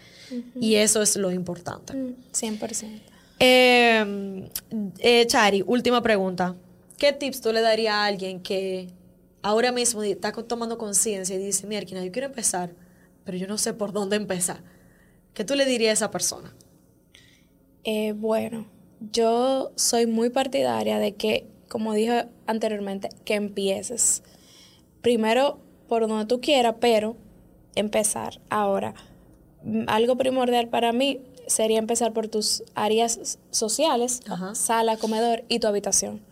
Y 0.61 0.77
eso 0.77 1.03
es 1.03 1.17
lo 1.17 1.33
importante. 1.33 1.95
100%. 1.95 2.85
Mm, 2.85 2.95
eh, 3.41 4.51
eh, 4.99 5.27
Chari, 5.27 5.65
última 5.67 6.01
pregunta. 6.01 6.55
¿Qué 7.05 7.12
tips 7.12 7.43
tú 7.43 7.53
le 7.53 7.61
darías 7.61 7.93
a 7.93 8.07
alguien 8.07 8.40
que 8.40 8.88
ahora 9.43 9.73
mismo 9.73 10.03
está 10.03 10.33
tomando 10.33 10.79
conciencia 10.79 11.37
y 11.37 11.38
dice, 11.38 11.67
mira, 11.67 11.83
yo 11.83 12.11
quiero 12.11 12.29
empezar, 12.29 12.75
pero 13.25 13.37
yo 13.37 13.47
no 13.47 13.59
sé 13.59 13.75
por 13.75 13.93
dónde 13.93 14.17
empezar? 14.17 14.62
¿Qué 15.35 15.45
tú 15.45 15.55
le 15.55 15.67
dirías 15.67 15.90
a 15.90 15.93
esa 15.93 16.11
persona? 16.11 16.55
Eh, 17.83 18.12
bueno, 18.12 18.71
yo 19.12 19.73
soy 19.77 20.07
muy 20.07 20.31
partidaria 20.31 20.99
de 20.99 21.14
que, 21.14 21.47
como 21.69 21.93
dije 21.93 22.27
anteriormente, 22.47 23.11
que 23.27 23.35
empieces. 23.35 24.23
Primero 25.03 25.59
por 25.88 26.09
donde 26.09 26.25
tú 26.25 26.40
quieras, 26.40 26.77
pero 26.81 27.19
empezar. 27.75 28.40
Ahora, 28.49 28.95
algo 29.88 30.17
primordial 30.17 30.71
para 30.71 30.95
mí 30.95 31.21
sería 31.49 31.79
empezar 31.79 32.14
por 32.14 32.29
tus 32.29 32.64
áreas 32.75 33.38
sociales, 33.51 34.23
sala, 34.55 34.97
comedor 34.97 35.45
y 35.51 35.59
tu 35.59 35.67
habitación 35.67 36.23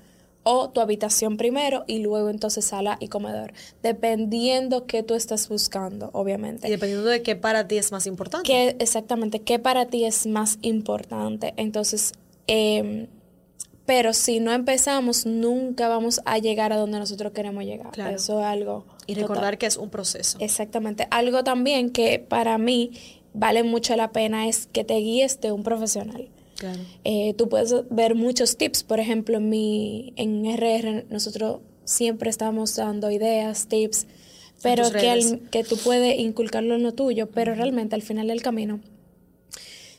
o 0.44 0.70
tu 0.70 0.80
habitación 0.80 1.36
primero 1.36 1.84
y 1.86 1.98
luego 1.98 2.30
entonces 2.30 2.64
sala 2.64 2.96
y 3.00 3.08
comedor, 3.08 3.52
dependiendo 3.82 4.86
qué 4.86 5.02
tú 5.02 5.14
estás 5.14 5.48
buscando, 5.48 6.10
obviamente. 6.12 6.68
Y 6.68 6.70
dependiendo 6.70 7.08
de 7.08 7.22
qué 7.22 7.36
para 7.36 7.68
ti 7.68 7.78
es 7.78 7.92
más 7.92 8.06
importante. 8.06 8.46
¿Qué, 8.46 8.76
exactamente, 8.78 9.40
qué 9.40 9.58
para 9.58 9.86
ti 9.86 10.04
es 10.04 10.26
más 10.26 10.58
importante. 10.62 11.54
Entonces, 11.56 12.12
em, 12.46 13.06
pero 13.86 14.12
si 14.12 14.40
no 14.40 14.52
empezamos, 14.52 15.26
nunca 15.26 15.88
vamos 15.88 16.20
a 16.24 16.38
llegar 16.38 16.72
a 16.72 16.76
donde 16.76 16.98
nosotros 16.98 17.32
queremos 17.32 17.64
llegar. 17.64 17.92
Eso 18.10 18.40
es 18.40 18.46
algo. 18.46 18.84
Y 19.06 19.14
recordar 19.14 19.58
que 19.58 19.66
es 19.66 19.76
un 19.76 19.90
proceso. 19.90 20.38
Exactamente. 20.40 21.06
Algo 21.10 21.42
también 21.44 21.90
que 21.90 22.18
para 22.18 22.58
mí 22.58 22.92
vale 23.34 23.62
mucho 23.62 23.96
la 23.96 24.12
pena 24.12 24.48
es 24.48 24.66
que 24.66 24.84
te 24.84 24.94
guíes 24.94 25.40
de 25.40 25.52
un 25.52 25.62
profesional. 25.62 26.28
Eh, 27.04 27.34
tú 27.34 27.48
puedes 27.48 27.74
ver 27.90 28.14
muchos 28.14 28.56
tips, 28.56 28.82
por 28.82 29.00
ejemplo, 29.00 29.38
en, 29.38 29.48
mi, 29.48 30.12
en 30.16 30.44
RR 30.44 31.06
nosotros 31.10 31.60
siempre 31.84 32.30
estamos 32.30 32.76
dando 32.76 33.10
ideas, 33.10 33.66
tips, 33.66 34.06
pero 34.62 34.90
que, 34.90 35.40
que 35.50 35.64
tú 35.64 35.76
puedes 35.76 36.18
inculcarlo 36.18 36.74
en 36.74 36.82
lo 36.82 36.92
tuyo, 36.92 37.28
pero 37.30 37.54
realmente 37.54 37.94
al 37.94 38.02
final 38.02 38.28
del 38.28 38.42
camino, 38.42 38.80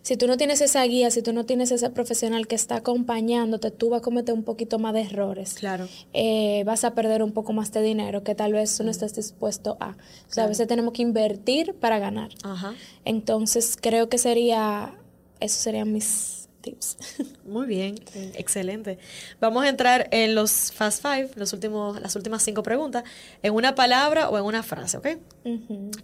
si 0.04 0.18
tú 0.18 0.28
no 0.28 0.36
tienes 0.36 0.60
esa 0.60 0.84
guía, 0.84 1.10
si 1.12 1.22
tú 1.22 1.32
no 1.32 1.46
tienes 1.46 1.72
ese 1.72 1.90
profesional 1.90 2.46
que 2.46 2.56
está 2.56 2.76
acompañándote, 2.76 3.72
tú 3.72 3.90
vas 3.90 4.00
a 4.00 4.04
cometer 4.04 4.36
un 4.36 4.44
poquito 4.44 4.78
más 4.78 4.94
de 4.94 5.02
errores. 5.02 5.54
Claro. 5.54 5.88
Eh, 6.12 6.64
vas 6.66 6.84
a 6.84 6.94
perder 6.94 7.24
un 7.24 7.32
poco 7.32 7.54
más 7.54 7.72
de 7.72 7.82
dinero 7.82 8.22
que 8.22 8.36
tal 8.36 8.52
vez 8.52 8.76
tú 8.76 8.84
no 8.84 8.92
estés 8.92 9.16
dispuesto 9.16 9.78
a. 9.80 9.92
O 10.30 10.34
sea, 10.34 10.44
a 10.44 10.48
veces 10.48 10.68
tenemos 10.68 10.94
que 10.94 11.04
invertir 11.04 11.74
para 11.76 12.00
ganar. 12.00 12.32
Ajá. 12.44 12.74
Entonces, 13.06 13.78
creo 13.80 14.10
que 14.10 14.18
sería, 14.18 14.94
esos 15.40 15.60
serían 15.60 15.94
mis 15.94 16.43
tips. 16.64 16.98
Muy 17.46 17.68
bien, 17.68 17.96
excelente. 18.34 18.98
Vamos 19.40 19.64
a 19.64 19.70
entrar 19.70 20.08
en 20.10 20.34
los 20.34 20.72
Fast 20.72 21.04
Five, 21.04 21.30
los 21.36 21.54
últimos, 21.54 22.02
las 22.02 22.16
últimas 22.16 22.42
cinco 22.42 22.64
preguntas, 22.64 23.04
en 23.44 23.54
una 23.54 23.76
palabra 23.76 24.30
o 24.30 24.38
en 24.40 24.44
una 24.46 24.64
frase, 24.64 24.98
¿ok? 24.98 25.08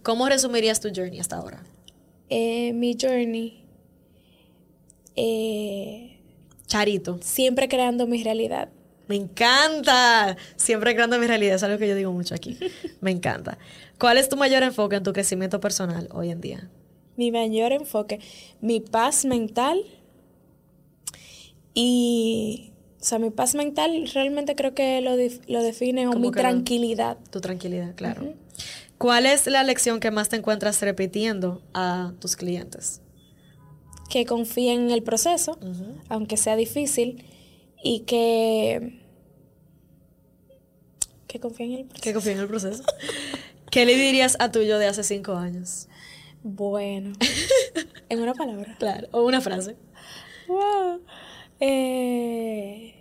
¿Cómo 0.04 0.28
resumirías 0.28 0.78
tu 0.78 0.90
journey 0.94 1.18
hasta 1.18 1.36
ahora? 1.36 1.64
Eh, 2.28 2.72
mi 2.74 2.96
journey. 3.00 3.64
Eh, 5.16 6.20
Charito. 6.66 7.18
Siempre 7.20 7.68
creando 7.68 8.06
mi 8.06 8.22
realidad. 8.22 8.68
Me 9.08 9.16
encanta. 9.16 10.36
Siempre 10.54 10.94
creando 10.94 11.18
mi 11.18 11.26
realidad. 11.26 11.56
Es 11.56 11.64
algo 11.64 11.78
que 11.78 11.88
yo 11.88 11.96
digo 11.96 12.12
mucho 12.12 12.32
aquí. 12.36 12.56
Me 13.00 13.10
encanta. 13.10 13.58
¿Cuál 13.98 14.18
es 14.18 14.28
tu 14.28 14.36
mayor 14.36 14.62
enfoque 14.62 14.94
en 14.94 15.02
tu 15.02 15.12
crecimiento 15.12 15.58
personal 15.58 16.08
hoy 16.12 16.30
en 16.30 16.40
día? 16.40 16.70
Mi 17.16 17.32
mayor 17.32 17.72
enfoque. 17.72 18.20
Mi 18.60 18.78
paz 18.78 19.24
mental 19.24 19.82
y, 21.74 22.72
o 23.00 23.04
sea, 23.04 23.18
mi 23.18 23.30
paz 23.30 23.54
mental 23.54 24.08
realmente 24.12 24.54
creo 24.56 24.74
que 24.74 25.00
lo, 25.00 25.12
lo 25.12 25.62
define 25.62 26.08
o 26.08 26.12
mi 26.12 26.30
tranquilidad. 26.30 27.18
Tu 27.30 27.40
tranquilidad, 27.40 27.94
claro. 27.94 28.34
¿Cuál 28.98 29.24
es 29.24 29.46
la 29.46 29.62
lección 29.62 29.98
que 29.98 30.10
más 30.10 30.28
te 30.28 30.36
encuentras 30.36 30.82
repitiendo 30.82 31.62
a 31.72 32.12
tus 32.20 32.36
clientes? 32.36 33.00
Que 34.10 34.26
confíen 34.26 34.82
en 34.82 34.90
el 34.90 35.02
proceso, 35.02 35.58
aunque 36.08 36.36
sea 36.36 36.56
difícil, 36.56 37.24
y 37.82 38.00
que... 38.00 39.00
Que 41.28 41.40
confíen 41.40 41.72
en 41.72 41.78
el 41.78 41.84
proceso. 41.86 42.02
Que 42.02 42.12
confíen 42.12 42.36
en 42.36 42.42
el 42.42 42.48
proceso. 42.48 42.82
¿Qué 43.70 43.86
le 43.86 43.94
dirías 43.96 44.36
a 44.40 44.50
tuyo 44.50 44.78
de 44.78 44.88
hace 44.88 45.04
cinco 45.04 45.34
años? 45.34 45.88
Bueno, 46.42 47.12
en 48.08 48.20
una 48.20 48.34
palabra. 48.34 48.76
Claro, 48.78 49.08
o 49.12 49.22
una 49.22 49.40
frase. 49.40 49.76
Wow. 50.48 51.00
Eh, 51.60 52.94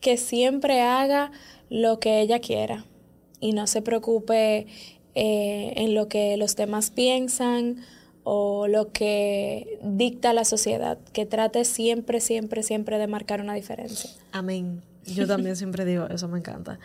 que 0.00 0.16
siempre 0.16 0.82
haga 0.82 1.32
lo 1.68 2.00
que 2.00 2.20
ella 2.20 2.40
quiera 2.40 2.84
y 3.40 3.52
no 3.52 3.66
se 3.66 3.82
preocupe 3.82 4.66
eh, 5.14 5.72
en 5.76 5.94
lo 5.94 6.08
que 6.08 6.36
los 6.36 6.56
demás 6.56 6.90
piensan 6.90 7.82
o 8.22 8.68
lo 8.68 8.92
que 8.92 9.78
dicta 9.82 10.32
la 10.32 10.44
sociedad, 10.44 10.98
que 11.12 11.26
trate 11.26 11.64
siempre, 11.64 12.20
siempre, 12.20 12.62
siempre 12.62 12.98
de 12.98 13.06
marcar 13.06 13.40
una 13.40 13.54
diferencia. 13.54 14.10
Amén. 14.32 14.82
Yo 15.06 15.26
también 15.26 15.56
siempre 15.56 15.84
digo, 15.84 16.06
eso 16.08 16.28
me 16.28 16.38
encanta. 16.38 16.78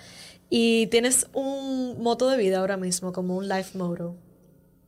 ¿Y 0.50 0.88
tienes 0.88 1.28
un 1.34 2.02
moto 2.02 2.30
de 2.30 2.38
vida 2.38 2.60
ahora 2.60 2.78
mismo, 2.78 3.12
como 3.12 3.36
un 3.36 3.50
life 3.50 3.78
motto? 3.78 4.16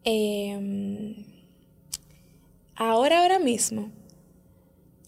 Em, 0.04 1.26
ahora, 2.76 3.22
ahora 3.22 3.40
mismo 3.40 3.92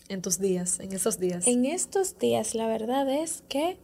en 0.10 0.22
tus 0.22 0.40
días, 0.40 0.80
en 0.80 0.92
esos 0.92 1.20
días? 1.20 1.48
En 1.48 1.66
estos 1.66 2.18
días, 2.18 2.56
la 2.56 2.68
verdad 2.68 3.10
es 3.10 3.44
que 3.48 3.78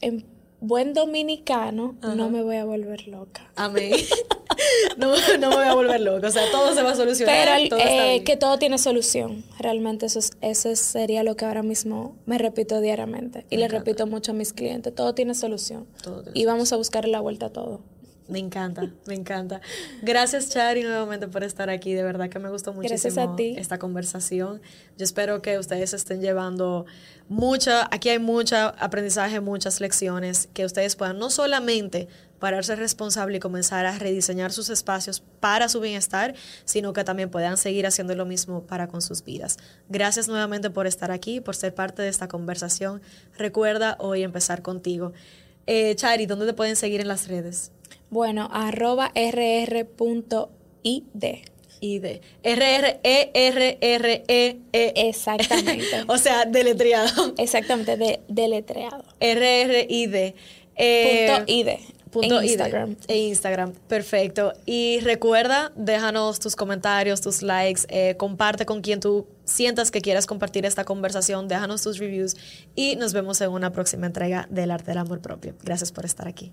em, 0.00 0.24
buen 0.60 0.94
dominicano, 0.94 1.96
no 2.02 2.30
me 2.30 2.42
voy 2.42 2.56
a 2.56 2.64
volver 2.64 3.08
loca. 3.08 3.50
Amén. 3.56 3.92
no, 4.96 5.14
no, 5.38 5.50
me 5.50 5.56
voy 5.56 5.66
a 5.66 5.74
volver 5.74 6.00
loca. 6.00 6.28
O 6.28 6.30
sea, 6.30 6.50
todo 6.50 6.74
se 6.74 6.82
va 6.82 6.92
a 6.92 6.94
solucionar. 6.94 7.60
Pero 7.68 7.76
eh, 7.82 8.22
que 8.24 8.36
todo 8.36 8.58
tiene 8.58 8.78
solución. 8.78 9.44
Realmente 9.58 10.06
eso, 10.06 10.20
eso 10.40 10.74
sería 10.76 11.22
lo 11.24 11.36
que 11.36 11.44
ahora 11.44 11.62
mismo 11.62 12.16
me 12.26 12.38
repito 12.38 12.80
diariamente. 12.80 13.44
Y 13.50 13.56
le 13.56 13.68
repito 13.68 14.06
mucho 14.06 14.32
a 14.32 14.34
mis 14.34 14.52
clientes. 14.52 14.94
Todo 14.94 15.14
tiene 15.14 15.34
solución. 15.34 15.86
y 16.32 16.44
vamos 16.44 16.72
a 16.72 16.76
buscar 16.76 17.06
la 17.08 17.20
vuelta 17.20 17.46
a 17.46 17.50
todo. 17.50 17.80
Me 18.32 18.38
encanta, 18.38 18.90
me 19.06 19.14
encanta. 19.14 19.60
Gracias, 20.00 20.48
Chari, 20.48 20.82
nuevamente 20.82 21.28
por 21.28 21.44
estar 21.44 21.68
aquí. 21.68 21.92
De 21.92 22.02
verdad 22.02 22.30
que 22.30 22.38
me 22.38 22.48
gustó 22.48 22.72
muchísimo 22.72 23.36
esta 23.38 23.78
conversación. 23.78 24.62
Yo 24.96 25.04
espero 25.04 25.42
que 25.42 25.58
ustedes 25.58 25.92
estén 25.92 26.22
llevando 26.22 26.86
mucha, 27.28 27.86
aquí 27.90 28.08
hay 28.08 28.18
mucho 28.18 28.56
aprendizaje, 28.56 29.40
muchas 29.40 29.82
lecciones, 29.82 30.48
que 30.54 30.64
ustedes 30.64 30.96
puedan 30.96 31.18
no 31.18 31.28
solamente 31.28 32.08
pararse 32.38 32.74
responsable 32.74 33.36
y 33.36 33.40
comenzar 33.40 33.84
a 33.84 33.98
rediseñar 33.98 34.50
sus 34.50 34.70
espacios 34.70 35.22
para 35.38 35.68
su 35.68 35.80
bienestar, 35.80 36.34
sino 36.64 36.94
que 36.94 37.04
también 37.04 37.30
puedan 37.30 37.58
seguir 37.58 37.86
haciendo 37.86 38.14
lo 38.14 38.24
mismo 38.24 38.62
para 38.62 38.88
con 38.88 39.02
sus 39.02 39.22
vidas. 39.24 39.58
Gracias 39.90 40.26
nuevamente 40.26 40.70
por 40.70 40.86
estar 40.86 41.10
aquí, 41.10 41.40
por 41.42 41.54
ser 41.54 41.74
parte 41.74 42.00
de 42.00 42.08
esta 42.08 42.28
conversación. 42.28 43.02
Recuerda 43.36 43.96
hoy 44.00 44.22
empezar 44.22 44.62
contigo. 44.62 45.12
Eh, 45.66 45.94
Chari, 45.94 46.26
¿dónde 46.26 46.46
te 46.46 46.54
pueden 46.54 46.76
seguir 46.76 47.00
en 47.00 47.08
las 47.08 47.28
redes? 47.28 47.70
Bueno, 48.12 48.48
arroba 48.52 49.10
rr.id. 49.14 49.86
ID. 51.80 52.20
R-R-E-R-R-E-E. 52.42 53.88
Exactamente. 55.08 56.04
o 56.06 56.18
sea, 56.18 56.44
deletreado. 56.44 57.32
Exactamente, 57.38 57.96
de, 57.96 58.20
deletreado. 58.28 59.02
R-R-I-D. 59.18 60.34
Eh, 60.76 61.26
punto 61.26 61.44
ID. 61.50 61.68
Punto 62.10 62.40
en 62.40 62.44
Instagram. 62.44 62.96
E 63.08 63.18
Instagram. 63.28 63.72
Perfecto. 63.88 64.52
Y 64.66 65.00
recuerda, 65.00 65.72
déjanos 65.74 66.38
tus 66.38 66.54
comentarios, 66.54 67.22
tus 67.22 67.40
likes, 67.40 67.84
eh, 67.88 68.14
comparte 68.18 68.66
con 68.66 68.82
quien 68.82 69.00
tú 69.00 69.26
sientas 69.44 69.90
que 69.90 70.02
quieras 70.02 70.26
compartir 70.26 70.66
esta 70.66 70.84
conversación, 70.84 71.48
déjanos 71.48 71.80
tus 71.80 71.96
reviews 71.98 72.36
y 72.74 72.96
nos 72.96 73.14
vemos 73.14 73.40
en 73.40 73.48
una 73.48 73.72
próxima 73.72 74.04
entrega 74.04 74.46
del 74.50 74.70
Arte 74.70 74.90
del 74.90 74.98
Amor 74.98 75.22
Propio. 75.22 75.54
Gracias 75.62 75.90
por 75.92 76.04
estar 76.04 76.28
aquí. 76.28 76.52